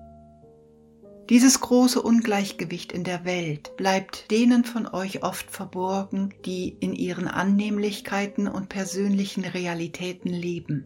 Dieses 1.30 1.60
große 1.60 2.02
Ungleichgewicht 2.02 2.92
in 2.92 3.04
der 3.04 3.24
Welt 3.24 3.76
bleibt 3.76 4.30
denen 4.30 4.64
von 4.64 4.86
euch 4.86 5.22
oft 5.22 5.50
verborgen, 5.50 6.34
die 6.44 6.76
in 6.80 6.92
ihren 6.92 7.28
Annehmlichkeiten 7.28 8.48
und 8.48 8.68
persönlichen 8.68 9.44
Realitäten 9.44 10.30
leben. 10.30 10.84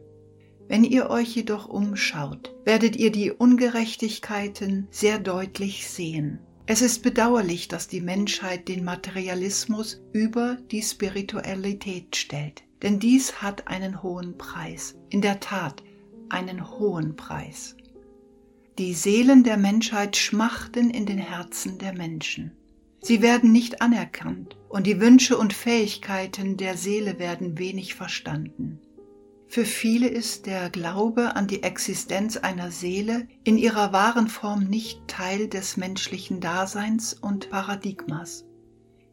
Wenn 0.69 0.85
ihr 0.85 1.11
euch 1.11 1.35
jedoch 1.35 1.69
umschaut, 1.69 2.55
werdet 2.65 2.97
ihr 2.97 3.11
die 3.11 3.31
Ungerechtigkeiten 3.31 4.89
sehr 4.91 5.19
deutlich 5.19 5.89
sehen. 5.89 6.41
Es 6.67 6.83
ist 6.83 7.03
bedauerlich, 7.03 7.69
dass 7.69 7.87
die 7.87 8.01
Menschheit 8.01 8.69
den 8.69 8.85
Materialismus 8.85 10.03
über 10.13 10.59
die 10.73 10.83
Spiritualität 10.83 12.17
stellt, 12.17 12.65
denn 12.83 12.99
dies 12.99 13.41
hat 13.41 13.69
einen 13.69 14.03
hohen 14.03 14.37
Preis, 14.37 14.97
in 15.09 15.23
der 15.23 15.39
Tat 15.39 15.83
einen 16.29 16.69
hohen 16.69 17.15
Preis. 17.15 17.77
Die 18.79 18.93
Seelen 18.93 19.43
der 19.43 19.57
Menschheit 19.57 20.19
schmachten 20.19 20.91
in 20.91 21.07
den 21.07 21.17
Herzen 21.17 21.79
der 21.79 21.95
Menschen. 21.95 22.53
Sie 23.01 23.23
werden 23.23 23.51
nicht 23.51 23.81
anerkannt 23.81 24.59
und 24.69 24.87
die 24.87 25.01
Wünsche 25.01 25.39
und 25.39 25.55
Fähigkeiten 25.55 26.59
der 26.59 26.77
Seele 26.77 27.19
werden 27.19 27.57
wenig 27.57 27.95
verstanden. 27.95 28.79
Für 29.49 29.65
viele 29.65 30.09
ist 30.09 30.45
der 30.45 30.69
Glaube 30.69 31.37
an 31.37 31.47
die 31.47 31.63
Existenz 31.63 32.37
einer 32.37 32.71
Seele 32.71 33.27
in 33.45 33.57
ihrer 33.57 33.95
wahren 33.95 34.29
Form 34.29 34.65
nicht 34.65 35.09
Teil 35.09 35.49
des 35.49 35.79
menschlichen 35.79 36.43
Daseins 36.43 37.15
und 37.15 37.49
Paradigmas. 37.49 38.45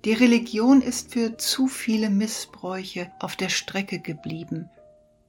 Die 0.04 0.12
Religion 0.12 0.82
ist 0.82 1.14
für 1.14 1.38
zu 1.38 1.68
viele 1.68 2.10
Missbräuche 2.10 3.14
auf 3.22 3.38
der 3.38 3.48
Strecke 3.48 4.00
geblieben 4.00 4.70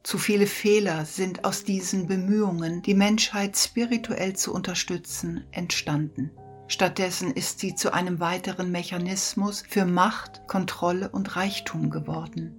zu 0.05 0.19
viele 0.19 0.47
Fehler 0.47 1.07
sind 1.07 1.47
aus 1.47 1.65
diesen 1.65 2.07
Bemühungen, 2.07 2.83
die 2.83 2.95
Menschheit 2.95 3.57
spirituell 3.57 4.37
zu 4.37 4.53
unterstützen, 4.53 5.45
entstanden. 5.51 6.31
Stattdessen 6.69 7.31
ist 7.33 7.59
sie 7.59 7.75
zu 7.75 7.93
einem 7.93 8.21
weiteren 8.21 8.71
Mechanismus 8.71 9.65
für 9.67 9.87
Macht, 9.87 10.47
Kontrolle 10.47 11.09
und 11.09 11.37
Reichtum 11.37 11.89
geworden. 11.89 12.55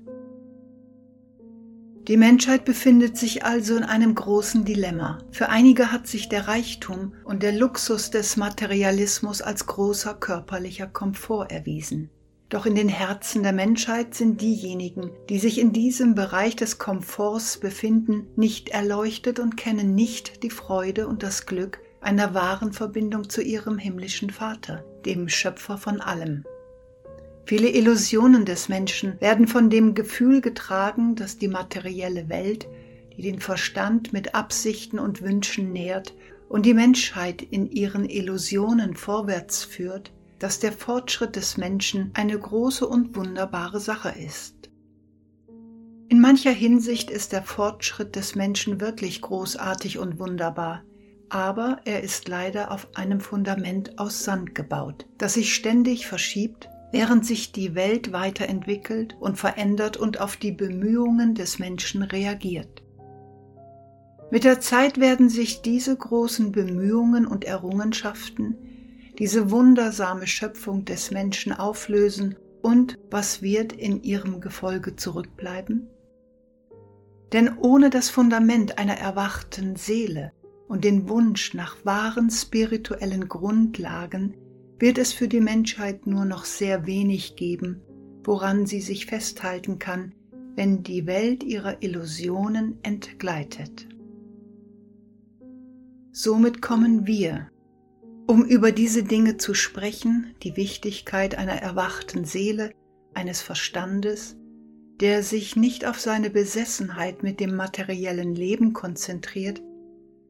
Die 2.07 2.17
Menschheit 2.17 2.65
befindet 2.65 3.17
sich 3.17 3.45
also 3.45 3.75
in 3.75 3.83
einem 3.83 4.15
großen 4.15 4.65
Dilemma. 4.65 5.19
Für 5.31 5.49
einige 5.49 5.91
hat 5.91 6.07
sich 6.07 6.29
der 6.29 6.47
Reichtum 6.47 7.13
und 7.23 7.43
der 7.43 7.51
Luxus 7.51 8.09
des 8.09 8.37
Materialismus 8.37 9.41
als 9.41 9.67
großer 9.67 10.15
körperlicher 10.15 10.87
Komfort 10.87 11.51
erwiesen. 11.51 12.09
Doch 12.49 12.65
in 12.65 12.75
den 12.75 12.89
Herzen 12.89 13.41
der 13.41 13.53
Menschheit 13.53 14.13
sind 14.13 14.39
diejenigen, 14.39 15.09
die 15.29 15.39
sich 15.39 15.59
in 15.59 15.73
diesem 15.73 16.13
Bereich 16.13 16.55
des 16.55 16.77
Komforts 16.77 17.59
befinden, 17.59 18.27
nicht 18.35 18.69
erleuchtet 18.69 19.39
und 19.39 19.57
kennen 19.57 19.95
nicht 19.95 20.43
die 20.43 20.51
Freude 20.51 21.07
und 21.07 21.23
das 21.23 21.47
Glück 21.47 21.79
einer 22.01 22.35
wahren 22.35 22.71
Verbindung 22.71 23.29
zu 23.29 23.41
ihrem 23.41 23.79
himmlischen 23.79 24.29
Vater, 24.29 24.85
dem 25.05 25.27
Schöpfer 25.27 25.79
von 25.79 26.01
allem. 26.01 26.43
Viele 27.47 27.69
Illusionen 27.69 28.45
des 28.45 28.69
Menschen 28.69 29.19
werden 29.19 29.47
von 29.47 29.71
dem 29.71 29.95
Gefühl 29.95 30.41
getragen, 30.41 31.15
dass 31.15 31.39
die 31.39 31.47
materielle 31.47 32.29
Welt, 32.29 32.67
die 33.17 33.23
den 33.23 33.39
Verstand 33.39 34.13
mit 34.13 34.35
Absichten 34.35 34.99
und 34.99 35.23
Wünschen 35.23 35.71
nährt 35.71 36.13
und 36.47 36.65
die 36.65 36.73
Menschheit 36.75 37.41
in 37.41 37.71
ihren 37.71 38.05
Illusionen 38.07 38.95
vorwärts 38.95 39.63
führt, 39.63 40.11
dass 40.39 40.59
der 40.59 40.71
Fortschritt 40.71 41.35
des 41.35 41.57
Menschen 41.57 42.11
eine 42.13 42.37
große 42.37 42.87
und 42.87 43.15
wunderbare 43.15 43.79
Sache 43.79 44.09
ist. 44.09 44.55
In 46.07 46.21
mancher 46.21 46.51
Hinsicht 46.51 47.09
ist 47.09 47.31
der 47.31 47.41
Fortschritt 47.41 48.15
des 48.15 48.35
Menschen 48.35 48.79
wirklich 48.79 49.21
großartig 49.21 49.97
und 49.97 50.19
wunderbar, 50.19 50.83
aber 51.29 51.79
er 51.85 52.03
ist 52.03 52.27
leider 52.27 52.71
auf 52.71 52.87
einem 52.95 53.19
Fundament 53.19 53.97
aus 53.97 54.23
Sand 54.23 54.53
gebaut, 54.53 55.07
das 55.17 55.33
sich 55.33 55.55
ständig 55.55 56.05
verschiebt, 56.05 56.69
während 56.91 57.25
sich 57.25 57.51
die 57.51 57.73
Welt 57.75 58.11
weiterentwickelt 58.11 59.17
und 59.19 59.37
verändert 59.37 59.97
und 59.97 60.21
auf 60.21 60.37
die 60.37 60.51
Bemühungen 60.51 61.33
des 61.33 61.59
Menschen 61.59 62.03
reagiert. 62.03 62.83
Mit 64.31 64.43
der 64.43 64.59
Zeit 64.59 64.99
werden 64.99 65.29
sich 65.29 65.61
diese 65.61 65.95
großen 65.95 66.51
Bemühungen 66.51 67.25
und 67.25 67.45
Errungenschaften 67.45 68.57
diese 69.17 69.51
wundersame 69.51 70.27
Schöpfung 70.27 70.85
des 70.85 71.11
Menschen 71.11 71.53
auflösen 71.53 72.35
und 72.61 72.97
was 73.09 73.41
wird 73.41 73.73
in 73.73 74.03
ihrem 74.03 74.41
Gefolge 74.41 74.95
zurückbleiben? 74.95 75.87
Denn 77.31 77.57
ohne 77.57 77.89
das 77.89 78.09
Fundament 78.09 78.77
einer 78.77 78.97
erwachten 78.97 79.75
Seele 79.75 80.31
und 80.67 80.83
den 80.83 81.09
Wunsch 81.09 81.53
nach 81.53 81.77
wahren 81.85 82.29
spirituellen 82.29 83.27
Grundlagen 83.27 84.35
wird 84.79 84.97
es 84.97 85.13
für 85.13 85.27
die 85.27 85.41
Menschheit 85.41 86.07
nur 86.07 86.25
noch 86.25 86.45
sehr 86.45 86.85
wenig 86.85 87.35
geben, 87.35 87.81
woran 88.23 88.65
sie 88.65 88.81
sich 88.81 89.05
festhalten 89.05 89.79
kann, 89.79 90.13
wenn 90.55 90.83
die 90.83 91.05
Welt 91.05 91.43
ihrer 91.43 91.81
Illusionen 91.81 92.79
entgleitet. 92.83 93.87
Somit 96.11 96.61
kommen 96.61 97.05
wir 97.05 97.49
um 98.27 98.43
über 98.43 98.71
diese 98.71 99.03
Dinge 99.03 99.37
zu 99.37 99.53
sprechen, 99.53 100.35
die 100.43 100.55
Wichtigkeit 100.55 101.37
einer 101.37 101.61
erwachten 101.61 102.25
Seele, 102.25 102.71
eines 103.13 103.41
Verstandes, 103.41 104.35
der 104.99 105.23
sich 105.23 105.55
nicht 105.55 105.85
auf 105.85 105.99
seine 105.99 106.29
Besessenheit 106.29 107.23
mit 107.23 107.39
dem 107.39 107.55
materiellen 107.55 108.33
Leben 108.33 108.73
konzentriert, 108.73 109.61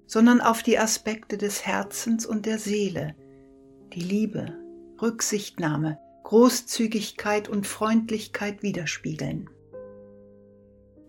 sondern 0.07 0.41
auf 0.41 0.61
die 0.61 0.77
Aspekte 0.77 1.37
des 1.37 1.65
Herzens 1.65 2.25
und 2.25 2.45
der 2.45 2.59
Seele, 2.59 3.15
die 3.93 4.01
Liebe, 4.01 4.57
Rücksichtnahme, 5.01 5.97
Großzügigkeit 6.23 7.49
und 7.49 7.67
Freundlichkeit 7.67 8.61
widerspiegeln. 8.63 9.49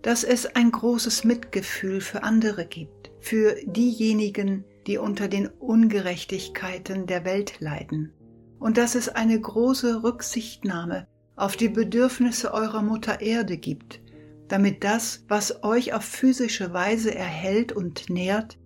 Dass 0.03 0.25
es 0.25 0.47
ein 0.47 0.71
großes 0.71 1.25
Mitgefühl 1.25 2.01
für 2.01 2.23
andere 2.23 2.67
gibt, 2.67 3.11
für 3.21 3.57
diejenigen, 3.65 4.65
die 4.87 4.99
unter 4.99 5.29
den 5.29 5.47
Ungerechtigkeiten 5.49 7.07
der 7.07 7.25
Welt 7.25 7.61
leiden, 7.61 8.13
und 8.59 8.79
dass 8.79 8.95
es 8.95 9.09
eine 9.09 9.39
große 9.39 10.03
Rücksichtnahme 10.03 11.07
auf 11.37 11.57
die 11.57 11.69
Bedürfnisse 11.69 12.55
eurer 12.55 12.83
Mutter 12.83 13.21
Erde 13.21 13.59
gibt, 13.59 14.01
damit 14.49 14.85
das, 14.85 15.25
was 15.29 15.63
euch 15.63 15.93
auf 15.93 16.05
physische 16.05 16.73
Weise 16.73 17.15
erhält 17.15 17.73
und 17.73 18.09
nährt, 18.09 18.59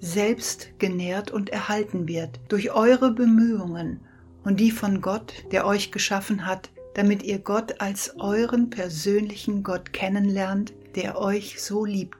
selbst 0.00 0.78
genährt 0.78 1.30
und 1.30 1.50
erhalten 1.50 2.08
wird 2.08 2.40
durch 2.48 2.72
eure 2.72 3.12
Bemühungen 3.12 4.00
und 4.44 4.58
die 4.58 4.70
von 4.70 5.00
Gott, 5.00 5.34
der 5.52 5.66
euch 5.66 5.92
geschaffen 5.92 6.46
hat, 6.46 6.70
damit 6.94 7.22
ihr 7.22 7.38
Gott 7.38 7.80
als 7.80 8.14
euren 8.18 8.70
persönlichen 8.70 9.62
Gott 9.62 9.92
kennenlernt, 9.92 10.72
der 10.96 11.18
euch 11.18 11.62
so 11.62 11.84
liebt. 11.84 12.19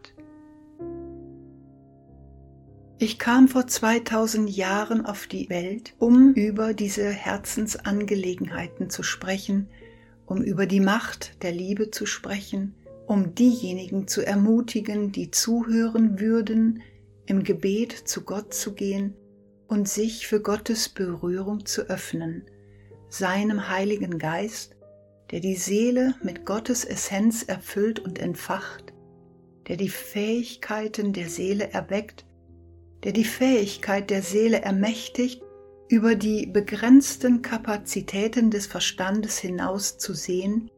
Ich 3.02 3.18
kam 3.18 3.48
vor 3.48 3.66
2000 3.66 4.54
Jahren 4.54 5.06
auf 5.06 5.26
die 5.26 5.48
Welt, 5.48 5.94
um 5.98 6.34
über 6.34 6.74
diese 6.74 7.08
Herzensangelegenheiten 7.08 8.90
zu 8.90 9.02
sprechen, 9.02 9.70
um 10.26 10.42
über 10.42 10.66
die 10.66 10.80
Macht 10.80 11.42
der 11.42 11.50
Liebe 11.50 11.90
zu 11.90 12.04
sprechen, 12.04 12.74
um 13.06 13.34
diejenigen 13.34 14.06
zu 14.06 14.20
ermutigen, 14.20 15.12
die 15.12 15.30
zuhören 15.30 16.20
würden, 16.20 16.82
im 17.24 17.42
Gebet 17.42 17.92
zu 17.92 18.20
Gott 18.20 18.52
zu 18.52 18.74
gehen 18.74 19.14
und 19.66 19.88
sich 19.88 20.26
für 20.26 20.42
Gottes 20.42 20.90
Berührung 20.90 21.64
zu 21.64 21.88
öffnen, 21.88 22.44
seinem 23.08 23.70
Heiligen 23.70 24.18
Geist, 24.18 24.76
der 25.30 25.40
die 25.40 25.56
Seele 25.56 26.16
mit 26.22 26.44
Gottes 26.44 26.84
Essenz 26.84 27.44
erfüllt 27.44 27.98
und 27.98 28.18
entfacht, 28.18 28.92
der 29.68 29.78
die 29.78 29.88
Fähigkeiten 29.88 31.14
der 31.14 31.30
Seele 31.30 31.70
erweckt 31.72 32.26
der 33.04 33.12
die 33.12 33.24
Fähigkeit 33.24 34.10
der 34.10 34.22
Seele 34.22 34.60
ermächtigt, 34.60 35.42
über 35.88 36.14
die 36.14 36.46
begrenzten 36.46 37.42
Kapazitäten 37.42 38.50
des 38.50 38.66
Verstandes 38.66 39.38
hinaus 39.38 39.98
zu 39.98 40.14
sehen, 40.14 40.70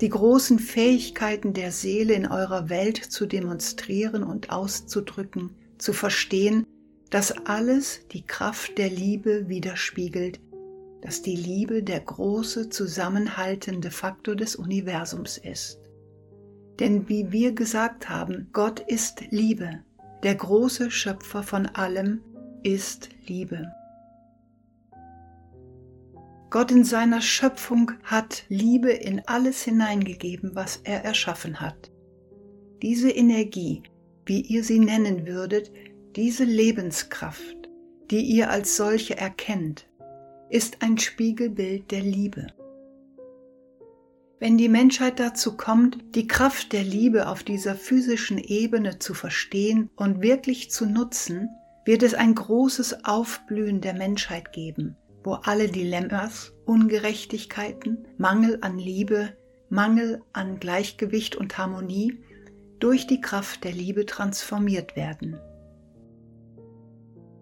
die 0.00 0.10
großen 0.10 0.58
Fähigkeiten 0.58 1.54
der 1.54 1.72
Seele 1.72 2.14
in 2.14 2.26
eurer 2.26 2.68
Welt 2.68 2.98
zu 2.98 3.26
demonstrieren 3.26 4.22
und 4.22 4.50
auszudrücken, 4.50 5.56
zu 5.78 5.92
verstehen, 5.92 6.66
dass 7.10 7.32
alles 7.46 8.06
die 8.12 8.22
Kraft 8.22 8.76
der 8.78 8.90
Liebe 8.90 9.48
widerspiegelt, 9.48 10.40
dass 11.00 11.22
die 11.22 11.36
Liebe 11.36 11.82
der 11.82 12.00
große 12.00 12.68
zusammenhaltende 12.68 13.90
Faktor 13.90 14.36
des 14.36 14.56
Universums 14.56 15.38
ist. 15.38 15.80
Denn 16.78 17.08
wie 17.08 17.32
wir 17.32 17.52
gesagt 17.52 18.08
haben, 18.08 18.48
Gott 18.52 18.80
ist 18.80 19.22
Liebe. 19.30 19.82
Der 20.24 20.34
große 20.34 20.90
Schöpfer 20.90 21.44
von 21.44 21.66
allem 21.66 22.22
ist 22.64 23.10
Liebe. 23.26 23.72
Gott 26.50 26.72
in 26.72 26.82
seiner 26.82 27.20
Schöpfung 27.20 27.92
hat 28.02 28.44
Liebe 28.48 28.90
in 28.90 29.22
alles 29.26 29.62
hineingegeben, 29.62 30.56
was 30.56 30.80
er 30.82 31.04
erschaffen 31.04 31.60
hat. 31.60 31.92
Diese 32.82 33.10
Energie, 33.10 33.82
wie 34.26 34.40
ihr 34.40 34.64
sie 34.64 34.80
nennen 34.80 35.26
würdet, 35.26 35.70
diese 36.16 36.44
Lebenskraft, 36.44 37.68
die 38.10 38.22
ihr 38.22 38.50
als 38.50 38.76
solche 38.76 39.16
erkennt, 39.16 39.86
ist 40.50 40.82
ein 40.82 40.98
Spiegelbild 40.98 41.90
der 41.90 42.00
Liebe. 42.00 42.46
Wenn 44.40 44.56
die 44.56 44.68
Menschheit 44.68 45.18
dazu 45.18 45.56
kommt, 45.56 45.98
die 46.14 46.28
Kraft 46.28 46.72
der 46.72 46.84
Liebe 46.84 47.26
auf 47.28 47.42
dieser 47.42 47.74
physischen 47.74 48.38
Ebene 48.38 49.00
zu 49.00 49.12
verstehen 49.12 49.90
und 49.96 50.22
wirklich 50.22 50.70
zu 50.70 50.86
nutzen, 50.86 51.48
wird 51.84 52.04
es 52.04 52.14
ein 52.14 52.34
großes 52.34 53.04
Aufblühen 53.04 53.80
der 53.80 53.94
Menschheit 53.94 54.52
geben, 54.52 54.96
wo 55.24 55.32
alle 55.32 55.68
Dilemmas, 55.68 56.52
Ungerechtigkeiten, 56.66 58.06
Mangel 58.16 58.58
an 58.60 58.78
Liebe, 58.78 59.36
Mangel 59.70 60.22
an 60.32 60.60
Gleichgewicht 60.60 61.34
und 61.34 61.58
Harmonie 61.58 62.20
durch 62.78 63.08
die 63.08 63.20
Kraft 63.20 63.64
der 63.64 63.72
Liebe 63.72 64.06
transformiert 64.06 64.94
werden. 64.94 65.40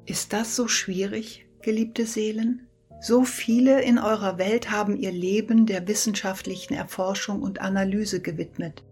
Ist 0.06 0.32
das 0.32 0.56
so 0.56 0.66
schwierig, 0.66 1.46
geliebte 1.60 2.06
Seelen? 2.06 2.65
So 3.00 3.24
viele 3.24 3.82
in 3.82 3.98
eurer 3.98 4.38
Welt 4.38 4.70
haben 4.70 4.96
ihr 4.96 5.12
Leben 5.12 5.66
der 5.66 5.86
wissenschaftlichen 5.86 6.74
Erforschung 6.74 7.42
und 7.42 7.60
Analyse 7.60 8.20
gewidmet, 8.20 8.84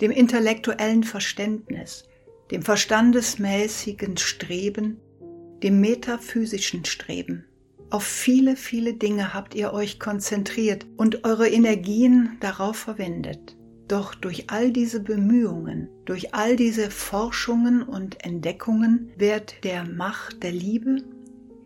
dem 0.00 0.10
intellektuellen 0.10 1.04
Verständnis, 1.04 2.04
dem 2.50 2.62
verstandesmäßigen 2.62 4.16
Streben, 4.16 5.00
dem 5.62 5.80
metaphysischen 5.80 6.84
Streben. 6.84 7.44
Auf 7.90 8.04
viele, 8.04 8.56
viele 8.56 8.94
Dinge 8.94 9.34
habt 9.34 9.54
ihr 9.54 9.72
euch 9.72 10.00
konzentriert 10.00 10.86
und 10.96 11.24
eure 11.24 11.48
Energien 11.48 12.38
darauf 12.40 12.76
verwendet. 12.76 13.56
Doch 13.86 14.14
durch 14.14 14.48
all 14.48 14.72
diese 14.72 15.00
Bemühungen, 15.00 15.88
durch 16.06 16.34
all 16.34 16.56
diese 16.56 16.90
Forschungen 16.90 17.82
und 17.82 18.24
Entdeckungen 18.24 19.12
wird 19.18 19.62
der 19.64 19.84
Macht 19.84 20.42
der 20.42 20.52
Liebe, 20.52 21.02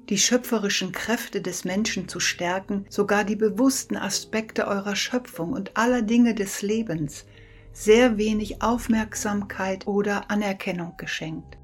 die 0.09 0.19
schöpferischen 0.19 0.93
Kräfte 0.93 1.41
des 1.41 1.65
Menschen 1.65 2.09
zu 2.09 2.21
stärken, 2.21 2.87
sogar 2.89 3.25
die 3.25 3.37
bewussten 3.37 3.97
Aspekte 3.97 4.67
eurer 4.67 4.97
Schöpfung 4.97 5.53
und 5.53 5.77
aller 5.77 6.03
Dinge 6.03 6.35
des 6.35 6.63
Lebens, 6.63 7.27
sehr 7.73 8.17
wenig 8.17 8.63
Aufmerksamkeit 8.63 9.87
oder 9.87 10.31
Anerkennung 10.31 10.95
geschenkt. 10.97 11.59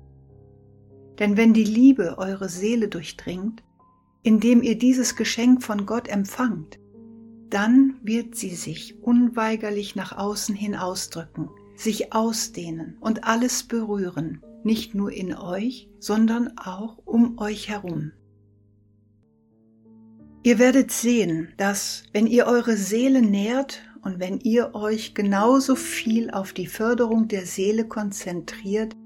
Denn 1.18 1.36
wenn 1.36 1.52
die 1.52 1.64
Liebe 1.64 2.18
eure 2.18 2.48
Seele 2.48 2.88
durchdringt, 2.88 3.62
indem 4.22 4.62
ihr 4.62 4.78
dieses 4.78 5.16
Geschenk 5.16 5.62
von 5.62 5.86
Gott 5.86 6.08
empfangt, 6.08 6.78
dann 7.48 7.98
wird 8.02 8.34
sie 8.34 8.54
sich 8.54 9.02
unweigerlich 9.02 9.94
nach 9.94 10.16
außen 10.16 10.54
hin 10.54 10.74
ausdrücken, 10.74 11.50
sich 11.76 12.12
ausdehnen 12.12 12.96
und 13.00 13.24
alles 13.24 13.64
berühren, 13.64 14.42
nicht 14.64 14.94
nur 14.94 15.12
in 15.12 15.34
euch, 15.34 15.88
sondern 15.98 16.56
auch 16.56 16.98
um 17.04 17.38
euch 17.38 17.68
herum. 17.68 18.12
Ihr 20.44 20.58
werdet 20.58 20.90
sehen, 20.90 21.52
dass 21.56 22.02
wenn 22.12 22.26
ihr 22.26 22.46
eure 22.46 22.76
Seele 22.76 23.22
nährt 23.22 23.82
und 24.02 24.18
wenn 24.18 24.40
ihr 24.40 24.74
euch 24.74 25.14
genauso 25.14 25.76
viel 25.76 26.30
auf 26.32 26.52
die 26.52 26.66
Förderung 26.66 27.28
der 27.28 27.46
Seele 27.46 27.86
konzentriert 27.86 28.96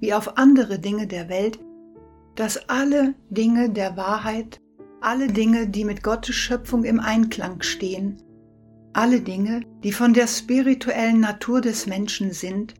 wie 0.00 0.14
auf 0.14 0.36
andere 0.36 0.80
Dinge 0.80 1.06
der 1.06 1.28
Welt, 1.28 1.60
dass 2.34 2.68
alle 2.68 3.14
Dinge 3.28 3.70
der 3.70 3.96
Wahrheit, 3.96 4.60
alle 5.00 5.28
Dinge, 5.28 5.68
die 5.68 5.84
mit 5.84 6.02
Gottes 6.02 6.34
Schöpfung 6.34 6.84
im 6.84 6.98
Einklang 6.98 7.62
stehen, 7.62 8.16
alle 8.92 9.20
Dinge, 9.20 9.62
die 9.84 9.92
von 9.92 10.12
der 10.12 10.26
spirituellen 10.26 11.20
Natur 11.20 11.60
des 11.60 11.86
Menschen 11.86 12.32
sind 12.32 12.74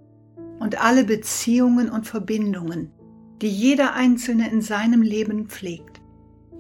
und 0.59 0.83
alle 0.83 1.05
Beziehungen 1.05 1.89
und 1.91 2.07
Verbindungen, 2.07 2.91
die 3.41 3.49
jeder 3.49 3.95
Einzelne 3.95 4.51
in 4.51 4.63
seinem 4.63 5.03
Leben 5.03 5.47
pflegt, 5.47 5.90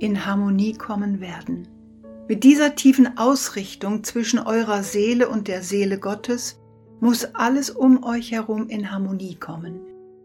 in 0.00 0.26
Harmonie 0.26 0.72
kommen 0.72 1.20
werden. 1.20 1.68
Mit 2.28 2.44
dieser 2.44 2.74
tiefen 2.74 3.18
Ausrichtung 3.18 4.02
zwischen 4.04 4.38
eurer 4.38 4.82
Seele 4.82 5.28
und 5.28 5.48
der 5.48 5.62
Seele 5.62 5.98
Gottes 5.98 6.58
muss 7.00 7.24
alles 7.34 7.70
um 7.70 8.04
euch 8.04 8.32
herum 8.32 8.68
in 8.68 8.90
Harmonie 8.90 9.36
kommen, 9.36 9.80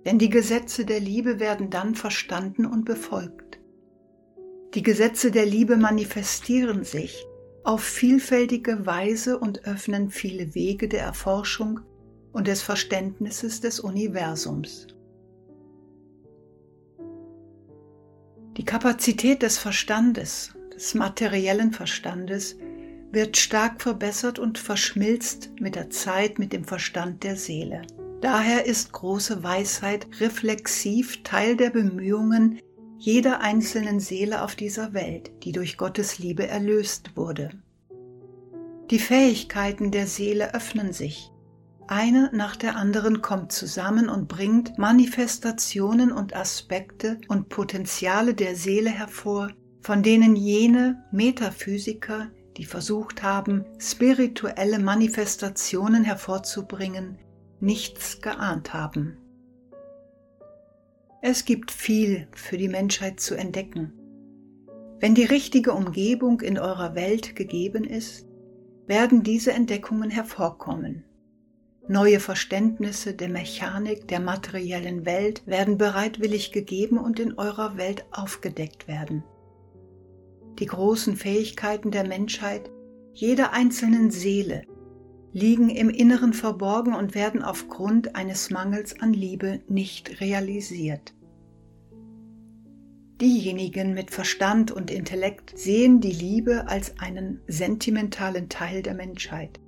denn 0.06 0.20
die 0.20 0.30
Gesetze 0.30 0.86
der 0.86 1.00
Liebe 1.00 1.40
werden 1.40 1.70
dann 1.70 1.96
verstanden 1.96 2.66
und 2.66 2.86
befolgt. 2.86 3.60
Die 4.74 4.84
Gesetze 4.84 5.32
der 5.32 5.46
Liebe 5.46 5.78
manifestieren 5.78 6.84
sich 6.84 7.26
auf 7.64 7.82
vielfältige 7.82 8.86
Weise 8.86 9.40
und 9.40 9.66
öffnen 9.66 10.10
viele 10.10 10.54
Wege 10.54 10.88
der 10.88 11.02
Erforschung 11.02 11.80
und 12.32 12.48
des 12.48 12.62
Verständnisses 12.62 13.62
des 13.62 13.80
Universums. 13.80 14.88
Die 18.58 18.64
Kapazität 18.64 19.42
des 19.42 19.58
Verstandes, 19.58 20.54
des 20.74 20.94
materiellen 20.94 21.74
Verstandes, 21.74 22.58
wird 23.12 23.36
stark 23.36 23.82
verbessert 23.82 24.40
und 24.40 24.58
verschmilzt 24.58 25.52
mit 25.60 25.76
der 25.76 25.90
Zeit 25.90 26.40
mit 26.40 26.54
dem 26.54 26.64
Verstand 26.64 27.24
der 27.24 27.36
Seele. 27.36 27.82
Daher 28.22 28.66
ist 28.66 28.94
große 28.94 29.44
Weisheit 29.44 30.08
reflexiv 30.20 31.22
Teil 31.24 31.58
der 31.58 31.70
Bemühungen 31.70 32.60
jeder 32.98 33.42
einzelnen 33.42 34.00
Seele 34.00 34.42
auf 34.42 34.56
dieser 34.56 34.94
Welt, 34.94 35.32
die 35.44 35.52
durch 35.52 35.78
Gottes 35.78 36.18
Liebe 36.18 36.48
erlöst 36.48 37.12
wurde. 37.16 37.50
Die 38.90 39.00
Fähigkeiten 39.00 39.92
der 39.92 40.08
Seele 40.08 40.54
öffnen 40.54 40.94
sich. 40.94 41.30
Eine 41.88 42.32
nach 42.34 42.56
der 42.56 42.76
anderen 42.76 43.22
kommt 43.22 43.52
zusammen 43.52 44.10
und 44.10 44.28
bringt 44.28 44.80
Manifestationen 44.80 46.12
und 46.12 46.36
Aspekte 46.36 47.20
und 47.28 47.50
Potenziale 47.50 48.34
der 48.34 48.56
Seele 48.56 48.90
hervor, 48.90 49.52
von 49.82 50.02
denen 50.02 50.36
jene 50.36 51.04
Metaphysiker, 51.12 52.32
die 52.58 52.66
versucht 52.66 53.22
haben, 53.22 53.66
spirituelle 53.78 54.80
Manifestationen 54.80 56.04
hervorzubringen, 56.04 57.20
nichts 57.60 58.20
geahnt 58.20 58.74
haben. 58.74 59.18
Es 61.22 61.46
gibt 61.46 61.70
viel 61.70 62.28
für 62.34 62.58
die 62.58 62.70
Menschheit 62.70 63.20
zu 63.20 63.36
entdecken. 63.36 63.94
Wenn 65.00 65.14
die 65.14 65.24
richtige 65.24 65.74
Umgebung 65.74 66.42
in 66.42 66.58
eurer 66.58 66.96
Welt 66.96 67.36
gegeben 67.36 67.84
ist, 67.84 68.26
werden 68.88 69.22
diese 69.22 69.52
Entdeckungen 69.54 70.10
hervorkommen. 70.10 71.04
Neue 71.88 72.20
Verständnisse 72.20 73.14
der 73.14 73.30
Mechanik 73.30 74.08
der 74.08 74.20
materiellen 74.20 75.06
Welt 75.06 75.46
werden 75.46 75.78
bereitwillig 75.78 76.52
gegeben 76.52 76.98
und 76.98 77.20
in 77.20 77.38
eurer 77.38 77.78
Welt 77.78 78.06
aufgedeckt 78.12 78.88
werden. 78.88 79.24
Die 80.58 80.66
großen 80.66 81.16
Fähigkeiten 81.16 81.92
der 81.92 82.08
Menschheit, 82.08 82.72
jeder 83.14 83.54
einzelnen 83.54 84.10
Seele, 84.10 84.64
liegen 85.32 85.70
im 85.70 85.90
Inneren 85.90 86.34
verborgen 86.34 86.96
und 86.96 87.14
werden 87.14 87.44
aufgrund 87.44 88.16
eines 88.16 88.50
Mangels 88.50 89.00
an 89.02 89.14
Liebe 89.14 89.62
nicht 89.68 90.22
realisiert. 90.22 91.14
Diejenigen 93.22 93.94
mit 93.94 94.12
Verstand 94.12 94.72
und 94.72 94.90
Intellekt 94.90 95.58
sehen 95.58 96.02
die 96.02 96.12
Liebe 96.12 96.68
als 96.68 97.00
einen 97.00 97.42
sentimentalen 97.48 98.50
Teil 98.50 98.82
der 98.82 98.94
Menschheit, 98.94 99.60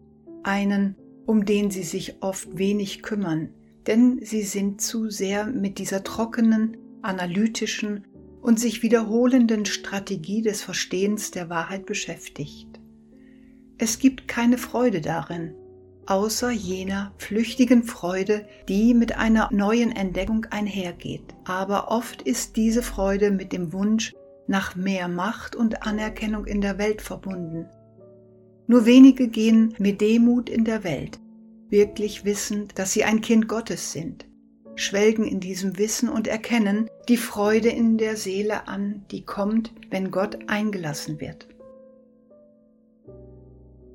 einen, 0.43 0.95
um 1.27 1.45
den 1.45 1.69
sie 1.69 1.83
sich 1.83 2.23
oft 2.23 2.57
wenig 2.57 3.03
kümmern, 3.03 3.49
denn 3.85 4.19
sie 4.23 4.41
sind 4.43 4.81
zu 4.81 5.09
sehr 5.09 5.45
mit 5.45 5.77
dieser 5.77 6.03
trockenen, 6.03 6.77
analytischen 7.01 8.05
und 8.41 8.59
sich 8.59 8.81
wiederholenden 8.81 9.65
Strategie 9.65 10.41
des 10.41 10.63
Verstehens 10.63 11.31
der 11.31 11.49
Wahrheit 11.49 11.85
beschäftigt. 11.85 12.79
Es 13.77 13.99
gibt 13.99 14.27
keine 14.29 14.57
Freude 14.57 15.01
darin, 15.01 15.53
außer 16.05 16.49
jener 16.49 17.13
flüchtigen 17.17 17.83
Freude, 17.83 18.47
die 18.69 18.93
mit 18.93 19.17
einer 19.17 19.49
neuen 19.51 19.91
Entdeckung 19.91 20.45
einhergeht. 20.49 21.35
Aber 21.43 21.91
oft 21.91 22.21
ist 22.21 22.55
diese 22.55 22.81
Freude 22.81 23.31
mit 23.31 23.51
dem 23.51 23.73
Wunsch 23.73 24.15
nach 24.47 24.77
mehr 24.77 25.09
Macht 25.09 25.57
und 25.57 25.83
Anerkennung 25.83 26.45
in 26.45 26.61
der 26.61 26.77
Welt 26.77 27.01
verbunden. 27.01 27.67
Nur 28.67 28.85
wenige 28.85 29.29
gehen 29.29 29.73
mit 29.79 30.01
Demut 30.01 30.49
in 30.49 30.65
der 30.65 30.83
Welt, 30.83 31.19
wirklich 31.69 32.25
wissend, 32.25 32.77
dass 32.77 32.91
sie 32.91 33.05
ein 33.05 33.21
Kind 33.21 33.47
Gottes 33.47 33.93
sind, 33.93 34.25
schwelgen 34.75 35.25
in 35.25 35.39
diesem 35.39 35.77
Wissen 35.77 36.09
und 36.09 36.27
erkennen 36.27 36.89
die 37.07 37.17
Freude 37.17 37.69
in 37.69 37.97
der 37.97 38.17
Seele 38.17 38.67
an, 38.67 39.05
die 39.09 39.23
kommt, 39.23 39.73
wenn 39.89 40.11
Gott 40.11 40.37
eingelassen 40.47 41.21
wird. 41.21 41.47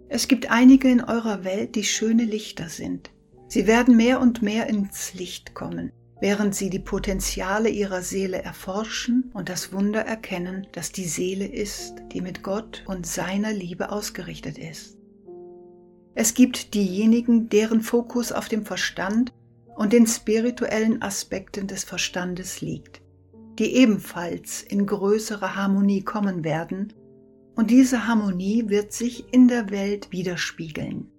Es 0.08 0.26
gibt 0.28 0.50
einige 0.50 0.90
in 0.90 1.02
eurer 1.02 1.44
Welt, 1.44 1.74
die 1.74 1.84
schöne 1.84 2.24
Lichter 2.24 2.68
sind. 2.68 3.10
Sie 3.48 3.66
werden 3.66 3.96
mehr 3.96 4.20
und 4.20 4.42
mehr 4.42 4.66
ins 4.66 5.14
Licht 5.14 5.54
kommen, 5.54 5.92
während 6.22 6.54
sie 6.54 6.70
die 6.70 6.78
Potenziale 6.78 7.68
ihrer 7.68 8.00
Seele 8.00 8.40
erforschen 8.40 9.32
und 9.34 9.48
das 9.48 9.72
Wunder 9.72 10.02
erkennen, 10.02 10.68
dass 10.70 10.92
die 10.92 11.04
Seele 11.04 11.44
ist, 11.44 11.94
die 12.12 12.20
mit 12.20 12.44
Gott 12.44 12.84
und 12.86 13.08
seiner 13.08 13.52
Liebe 13.52 13.90
ausgerichtet 13.90 14.56
ist. 14.56 14.96
Es 16.14 16.34
gibt 16.34 16.74
diejenigen, 16.74 17.48
deren 17.48 17.80
Fokus 17.80 18.30
auf 18.30 18.48
dem 18.48 18.64
Verstand 18.64 19.32
und 19.74 19.92
den 19.92 20.06
spirituellen 20.06 21.02
Aspekten 21.02 21.66
des 21.66 21.82
Verstandes 21.82 22.60
liegt, 22.60 23.02
die 23.58 23.74
ebenfalls 23.74 24.62
in 24.62 24.86
größere 24.86 25.56
Harmonie 25.56 26.04
kommen 26.04 26.44
werden, 26.44 26.92
und 27.56 27.68
diese 27.70 28.06
Harmonie 28.06 28.68
wird 28.68 28.92
sich 28.92 29.24
in 29.32 29.48
der 29.48 29.70
Welt 29.70 30.12
widerspiegeln. 30.12 31.10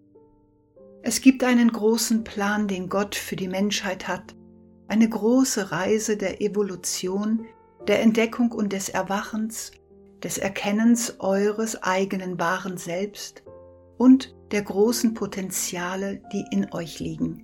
Es 1.01 1.19
gibt 1.19 1.43
einen 1.43 1.73
großen 1.73 2.23
Plan, 2.23 2.69
den 2.69 2.87
Gott 2.87 3.15
für 3.15 3.35
die 3.35 3.49
Menschheit 3.49 4.07
hat, 4.07 4.33
eine 4.87 5.07
große 5.07 5.71
Reise 5.71 6.17
der 6.17 6.41
Evolution, 6.41 7.45
der 7.87 8.01
Entdeckung 8.01 8.51
und 8.51 8.73
des 8.73 8.89
Erwachens, 8.89 9.71
des 10.23 10.37
Erkennens 10.37 11.15
eures 11.19 11.81
eigenen 11.83 12.39
wahren 12.39 12.77
Selbst 12.77 13.43
und 13.97 14.35
der 14.51 14.61
großen 14.61 15.13
Potenziale, 15.13 16.21
die 16.31 16.45
in 16.51 16.71
euch 16.73 16.99
liegen. 16.99 17.43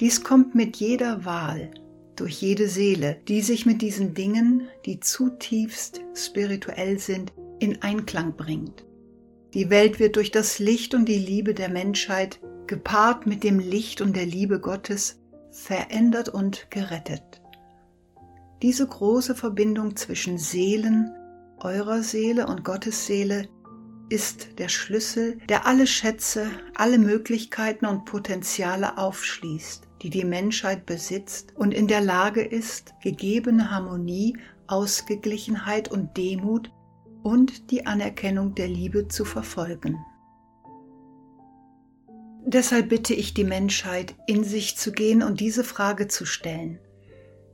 Dies 0.00 0.22
kommt 0.22 0.54
mit 0.54 0.76
jeder 0.76 1.24
Wahl, 1.24 1.70
durch 2.16 2.40
jede 2.40 2.68
Seele, 2.68 3.18
die 3.28 3.42
sich 3.42 3.66
mit 3.66 3.82
diesen 3.82 4.14
Dingen, 4.14 4.68
die 4.84 5.00
zutiefst 5.00 6.02
spirituell 6.14 6.98
sind, 6.98 7.32
in 7.58 7.80
Einklang 7.82 8.36
bringt. 8.36 8.84
Die 9.54 9.70
Welt 9.70 9.98
wird 9.98 10.16
durch 10.16 10.30
das 10.30 10.58
Licht 10.58 10.94
und 10.94 11.06
die 11.06 11.18
Liebe 11.18 11.54
der 11.54 11.70
Menschheit, 11.70 12.40
gepaart 12.66 13.26
mit 13.26 13.44
dem 13.44 13.58
Licht 13.58 14.00
und 14.00 14.16
der 14.16 14.26
Liebe 14.26 14.60
Gottes, 14.60 15.18
verändert 15.56 16.28
und 16.28 16.70
gerettet. 16.70 17.40
Diese 18.62 18.86
große 18.86 19.34
Verbindung 19.34 19.96
zwischen 19.96 20.38
Seelen, 20.38 21.12
eurer 21.58 22.02
Seele 22.02 22.46
und 22.46 22.62
Gottes 22.62 23.06
Seele 23.06 23.48
ist 24.08 24.58
der 24.58 24.68
Schlüssel, 24.68 25.38
der 25.48 25.66
alle 25.66 25.86
Schätze, 25.86 26.48
alle 26.74 26.98
Möglichkeiten 26.98 27.86
und 27.86 28.04
Potenziale 28.04 28.98
aufschließt, 28.98 29.88
die 30.02 30.10
die 30.10 30.24
Menschheit 30.24 30.86
besitzt 30.86 31.54
und 31.56 31.72
in 31.74 31.88
der 31.88 32.02
Lage 32.02 32.42
ist, 32.42 32.94
gegebene 33.02 33.70
Harmonie, 33.70 34.38
Ausgeglichenheit 34.68 35.90
und 35.90 36.16
Demut 36.16 36.70
und 37.22 37.70
die 37.70 37.86
Anerkennung 37.86 38.54
der 38.54 38.68
Liebe 38.68 39.08
zu 39.08 39.24
verfolgen. 39.24 39.98
Deshalb 42.46 42.88
bitte 42.88 43.12
ich 43.12 43.34
die 43.34 43.44
Menschheit, 43.44 44.14
in 44.26 44.42
sich 44.42 44.78
zu 44.78 44.92
gehen 44.92 45.22
und 45.22 45.40
diese 45.40 45.64
Frage 45.64 46.08
zu 46.08 46.24
stellen. 46.24 46.78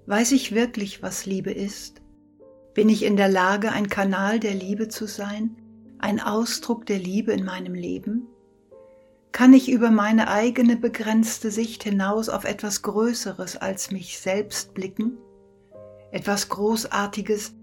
Weiß 0.06 0.30
ich 0.32 0.54
wirklich, 0.54 1.02
was 1.02 1.26
Liebe 1.26 1.50
ist? 1.50 2.02
Bin 2.74 2.88
ich 2.88 3.02
in 3.02 3.16
der 3.16 3.28
Lage, 3.28 3.72
ein 3.72 3.88
Kanal 3.88 4.38
der 4.38 4.54
Liebe 4.54 4.88
zu 4.88 5.06
sein? 5.06 5.56
ein 6.02 6.20
Ausdruck 6.20 6.84
der 6.86 6.98
Liebe 6.98 7.32
in 7.32 7.44
meinem 7.44 7.74
Leben? 7.74 8.26
Kann 9.30 9.54
ich 9.54 9.70
über 9.70 9.90
meine 9.90 10.28
eigene 10.28 10.76
begrenzte 10.76 11.50
Sicht 11.50 11.84
hinaus 11.84 12.28
auf 12.28 12.44
etwas 12.44 12.82
Größeres 12.82 13.56
als 13.56 13.90
mich 13.90 14.18
selbst 14.18 14.74
blicken? 14.74 15.16
Etwas 16.10 16.48
Großartiges 16.50 17.54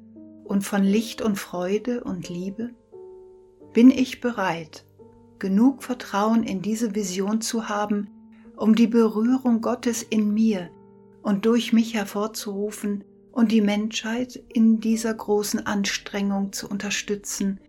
und 0.45 0.63
von 0.63 0.83
Licht 0.83 1.21
und 1.21 1.35
Freude 1.35 2.03
und 2.03 2.29
Liebe? 2.29 2.71
Bin 3.73 3.91
ich 3.91 4.21
bereit, 4.21 4.85
genug 5.39 5.83
Vertrauen 5.83 6.43
in 6.43 6.61
diese 6.61 6.95
Vision 6.95 7.41
zu 7.41 7.69
haben, 7.69 8.09
um 8.55 8.75
die 8.75 8.87
Berührung 8.87 9.61
Gottes 9.61 10.03
in 10.03 10.33
mir 10.33 10.69
und 11.21 11.45
durch 11.45 11.73
mich 11.73 11.93
hervorzurufen 11.93 13.03
und 13.31 13.51
die 13.51 13.61
Menschheit 13.61 14.35
in 14.49 14.79
dieser 14.79 15.13
großen 15.13 15.65
Anstrengung 15.65 16.51
zu 16.51 16.67
unterstützen, 16.67 17.59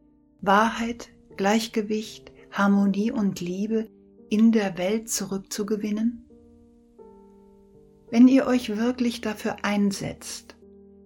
Wahrheit, 0.41 1.11
Gleichgewicht, 1.37 2.33
Harmonie 2.51 3.13
und 3.13 3.41
Liebe 3.41 3.89
in 4.29 4.53
der 4.53 4.79
Welt 4.79 5.09
zurückzugewinnen? 5.09 6.27
Wenn 8.11 8.27
ihr 8.27 8.47
euch 8.47 8.77
wirklich 8.77 9.21
dafür 9.21 9.57
einsetzt, 9.63 10.57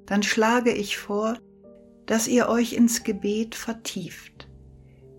dann 0.06 0.22
schlage 0.22 0.72
ich 0.72 0.96
vor, 0.96 1.38
dass 2.06 2.28
ihr 2.28 2.48
euch 2.48 2.72
ins 2.72 3.02
Gebet 3.04 3.54
vertieft. 3.54 4.48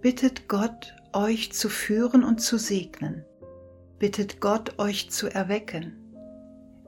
Bittet 0.01 0.47
Gott, 0.47 0.94
euch 1.15 1.51
zu 1.53 1.69
führen 1.69 2.23
und 2.23 2.41
zu 2.41 2.57
segnen. 2.57 3.23
Bittet 3.99 4.41
Gott, 4.41 4.77
euch 4.77 5.09
zu 5.09 5.27
erwecken. 5.27 5.95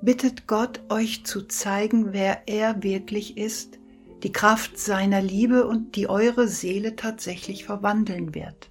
Bittet 0.01 0.47
Gott, 0.47 0.81
euch 0.89 1.25
zu 1.25 1.47
zeigen, 1.47 2.13
wer 2.13 2.47
er 2.47 2.83
wirklich 2.83 3.37
ist 3.37 3.79
die 4.23 4.31
Kraft 4.31 4.79
seiner 4.79 5.21
Liebe 5.21 5.67
und 5.67 5.95
die 5.95 6.09
eure 6.09 6.47
Seele 6.47 6.95
tatsächlich 6.95 7.65
verwandeln 7.65 8.33
wird. 8.33 8.69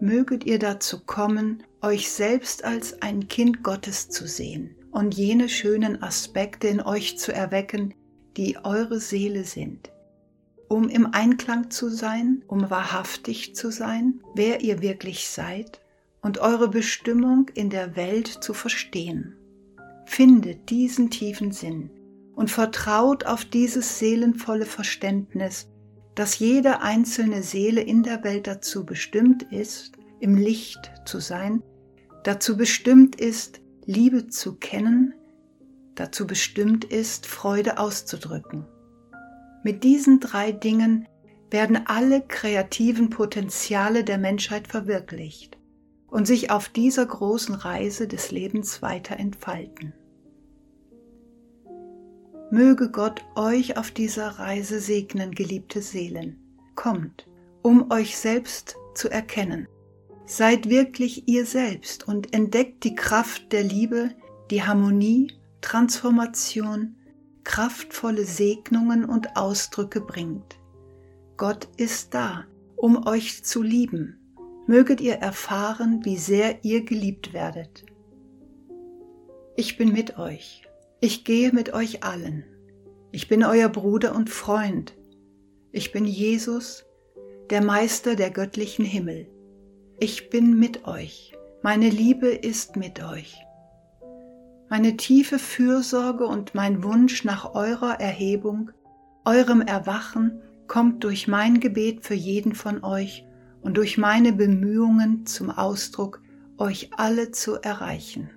Möget 0.00 0.44
ihr 0.44 0.58
dazu 0.58 1.04
kommen, 1.04 1.62
euch 1.80 2.10
selbst 2.10 2.64
als 2.64 3.00
ein 3.00 3.28
Kind 3.28 3.62
Gottes 3.62 4.08
zu 4.08 4.26
sehen 4.26 4.74
und 4.90 5.14
jene 5.14 5.48
schönen 5.48 6.02
Aspekte 6.02 6.66
in 6.68 6.80
euch 6.80 7.16
zu 7.16 7.32
erwecken, 7.32 7.94
die 8.36 8.58
eure 8.64 8.98
Seele 8.98 9.44
sind, 9.44 9.90
um 10.74 10.88
im 10.88 11.14
Einklang 11.14 11.70
zu 11.70 11.88
sein, 11.88 12.42
um 12.48 12.68
wahrhaftig 12.68 13.54
zu 13.54 13.70
sein, 13.70 14.20
wer 14.34 14.60
ihr 14.62 14.82
wirklich 14.82 15.28
seid 15.28 15.80
und 16.20 16.38
eure 16.38 16.68
Bestimmung 16.68 17.48
in 17.54 17.70
der 17.70 17.94
Welt 17.94 18.26
zu 18.26 18.54
verstehen. 18.54 19.36
Findet 20.04 20.70
diesen 20.70 21.10
tiefen 21.10 21.52
Sinn 21.52 21.90
und 22.34 22.50
vertraut 22.50 23.24
auf 23.24 23.44
dieses 23.44 24.00
seelenvolle 24.00 24.66
Verständnis, 24.66 25.68
dass 26.16 26.40
jede 26.40 26.82
einzelne 26.82 27.44
Seele 27.44 27.80
in 27.80 28.02
der 28.02 28.24
Welt 28.24 28.48
dazu 28.48 28.84
bestimmt 28.84 29.44
ist, 29.52 29.92
im 30.18 30.36
Licht 30.36 30.90
zu 31.04 31.20
sein, 31.20 31.62
dazu 32.24 32.56
bestimmt 32.56 33.14
ist, 33.14 33.60
Liebe 33.86 34.26
zu 34.26 34.56
kennen, 34.56 35.14
dazu 35.94 36.26
bestimmt 36.26 36.84
ist, 36.84 37.26
Freude 37.26 37.78
auszudrücken. 37.78 38.66
Mit 39.64 39.82
diesen 39.82 40.20
drei 40.20 40.52
Dingen 40.52 41.08
werden 41.50 41.86
alle 41.86 42.20
kreativen 42.20 43.08
Potenziale 43.08 44.04
der 44.04 44.18
Menschheit 44.18 44.68
verwirklicht 44.68 45.56
und 46.06 46.26
sich 46.26 46.50
auf 46.50 46.68
dieser 46.68 47.06
großen 47.06 47.54
Reise 47.54 48.06
des 48.06 48.30
Lebens 48.30 48.82
weiter 48.82 49.16
entfalten. 49.16 49.94
Möge 52.50 52.90
Gott 52.90 53.24
euch 53.36 53.78
auf 53.78 53.90
dieser 53.90 54.38
Reise 54.38 54.80
segnen, 54.80 55.34
geliebte 55.34 55.80
Seelen. 55.80 56.36
Kommt, 56.74 57.26
um 57.62 57.90
euch 57.90 58.18
selbst 58.18 58.76
zu 58.94 59.08
erkennen. 59.08 59.66
Seid 60.26 60.68
wirklich 60.68 61.26
ihr 61.26 61.46
selbst 61.46 62.06
und 62.06 62.34
entdeckt 62.34 62.84
die 62.84 62.94
Kraft 62.94 63.50
der 63.50 63.64
Liebe, 63.64 64.10
die 64.50 64.62
Harmonie, 64.62 65.32
Transformation, 65.62 66.96
kraftvolle 67.44 68.24
Segnungen 68.24 69.04
und 69.04 69.36
Ausdrücke 69.36 70.00
bringt. 70.00 70.58
Gott 71.36 71.68
ist 71.76 72.14
da, 72.14 72.44
um 72.76 73.06
euch 73.06 73.44
zu 73.44 73.62
lieben. 73.62 74.18
Möget 74.66 75.00
ihr 75.00 75.14
erfahren, 75.14 76.04
wie 76.04 76.16
sehr 76.16 76.64
ihr 76.64 76.84
geliebt 76.84 77.32
werdet. 77.32 77.84
Ich 79.56 79.76
bin 79.76 79.92
mit 79.92 80.18
euch 80.18 80.64
ich 81.04 81.22
gehe 81.22 81.52
mit 81.52 81.74
euch 81.74 82.02
allen. 82.02 82.44
Ich 83.12 83.28
bin 83.28 83.44
euer 83.44 83.68
Bruder 83.68 84.14
und 84.14 84.30
Freund. 84.30 84.96
Ich 85.70 85.92
bin 85.92 86.06
Jesus, 86.06 86.86
der 87.50 87.62
Meister 87.62 88.16
der 88.16 88.30
göttlichen 88.30 88.86
Himmel. 88.86 89.26
Ich 90.00 90.30
bin 90.30 90.58
mit 90.58 90.88
euch. 90.88 91.34
Meine 91.62 91.90
Liebe 91.90 92.28
ist 92.28 92.76
mit 92.76 93.04
euch. 93.04 93.36
Meine 94.76 94.96
tiefe 94.96 95.38
Fürsorge 95.38 96.26
und 96.26 96.56
mein 96.56 96.82
Wunsch 96.82 97.22
nach 97.22 97.54
eurer 97.54 98.00
Erhebung, 98.00 98.72
eurem 99.24 99.60
Erwachen 99.60 100.42
kommt 100.66 101.04
durch 101.04 101.28
mein 101.28 101.60
Gebet 101.60 102.04
für 102.04 102.14
jeden 102.14 102.56
von 102.56 102.82
euch 102.82 103.24
und 103.62 103.76
durch 103.76 103.98
meine 103.98 104.32
Bemühungen 104.32 105.26
zum 105.26 105.50
Ausdruck, 105.50 106.22
euch 106.58 106.90
alle 106.96 107.30
zu 107.30 107.54
erreichen. 107.54 108.30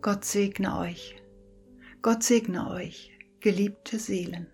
Gott 0.00 0.24
segne 0.24 0.76
euch. 0.76 1.14
Gott 2.02 2.24
segne 2.24 2.68
euch, 2.68 3.16
geliebte 3.38 4.00
Seelen. 4.00 4.48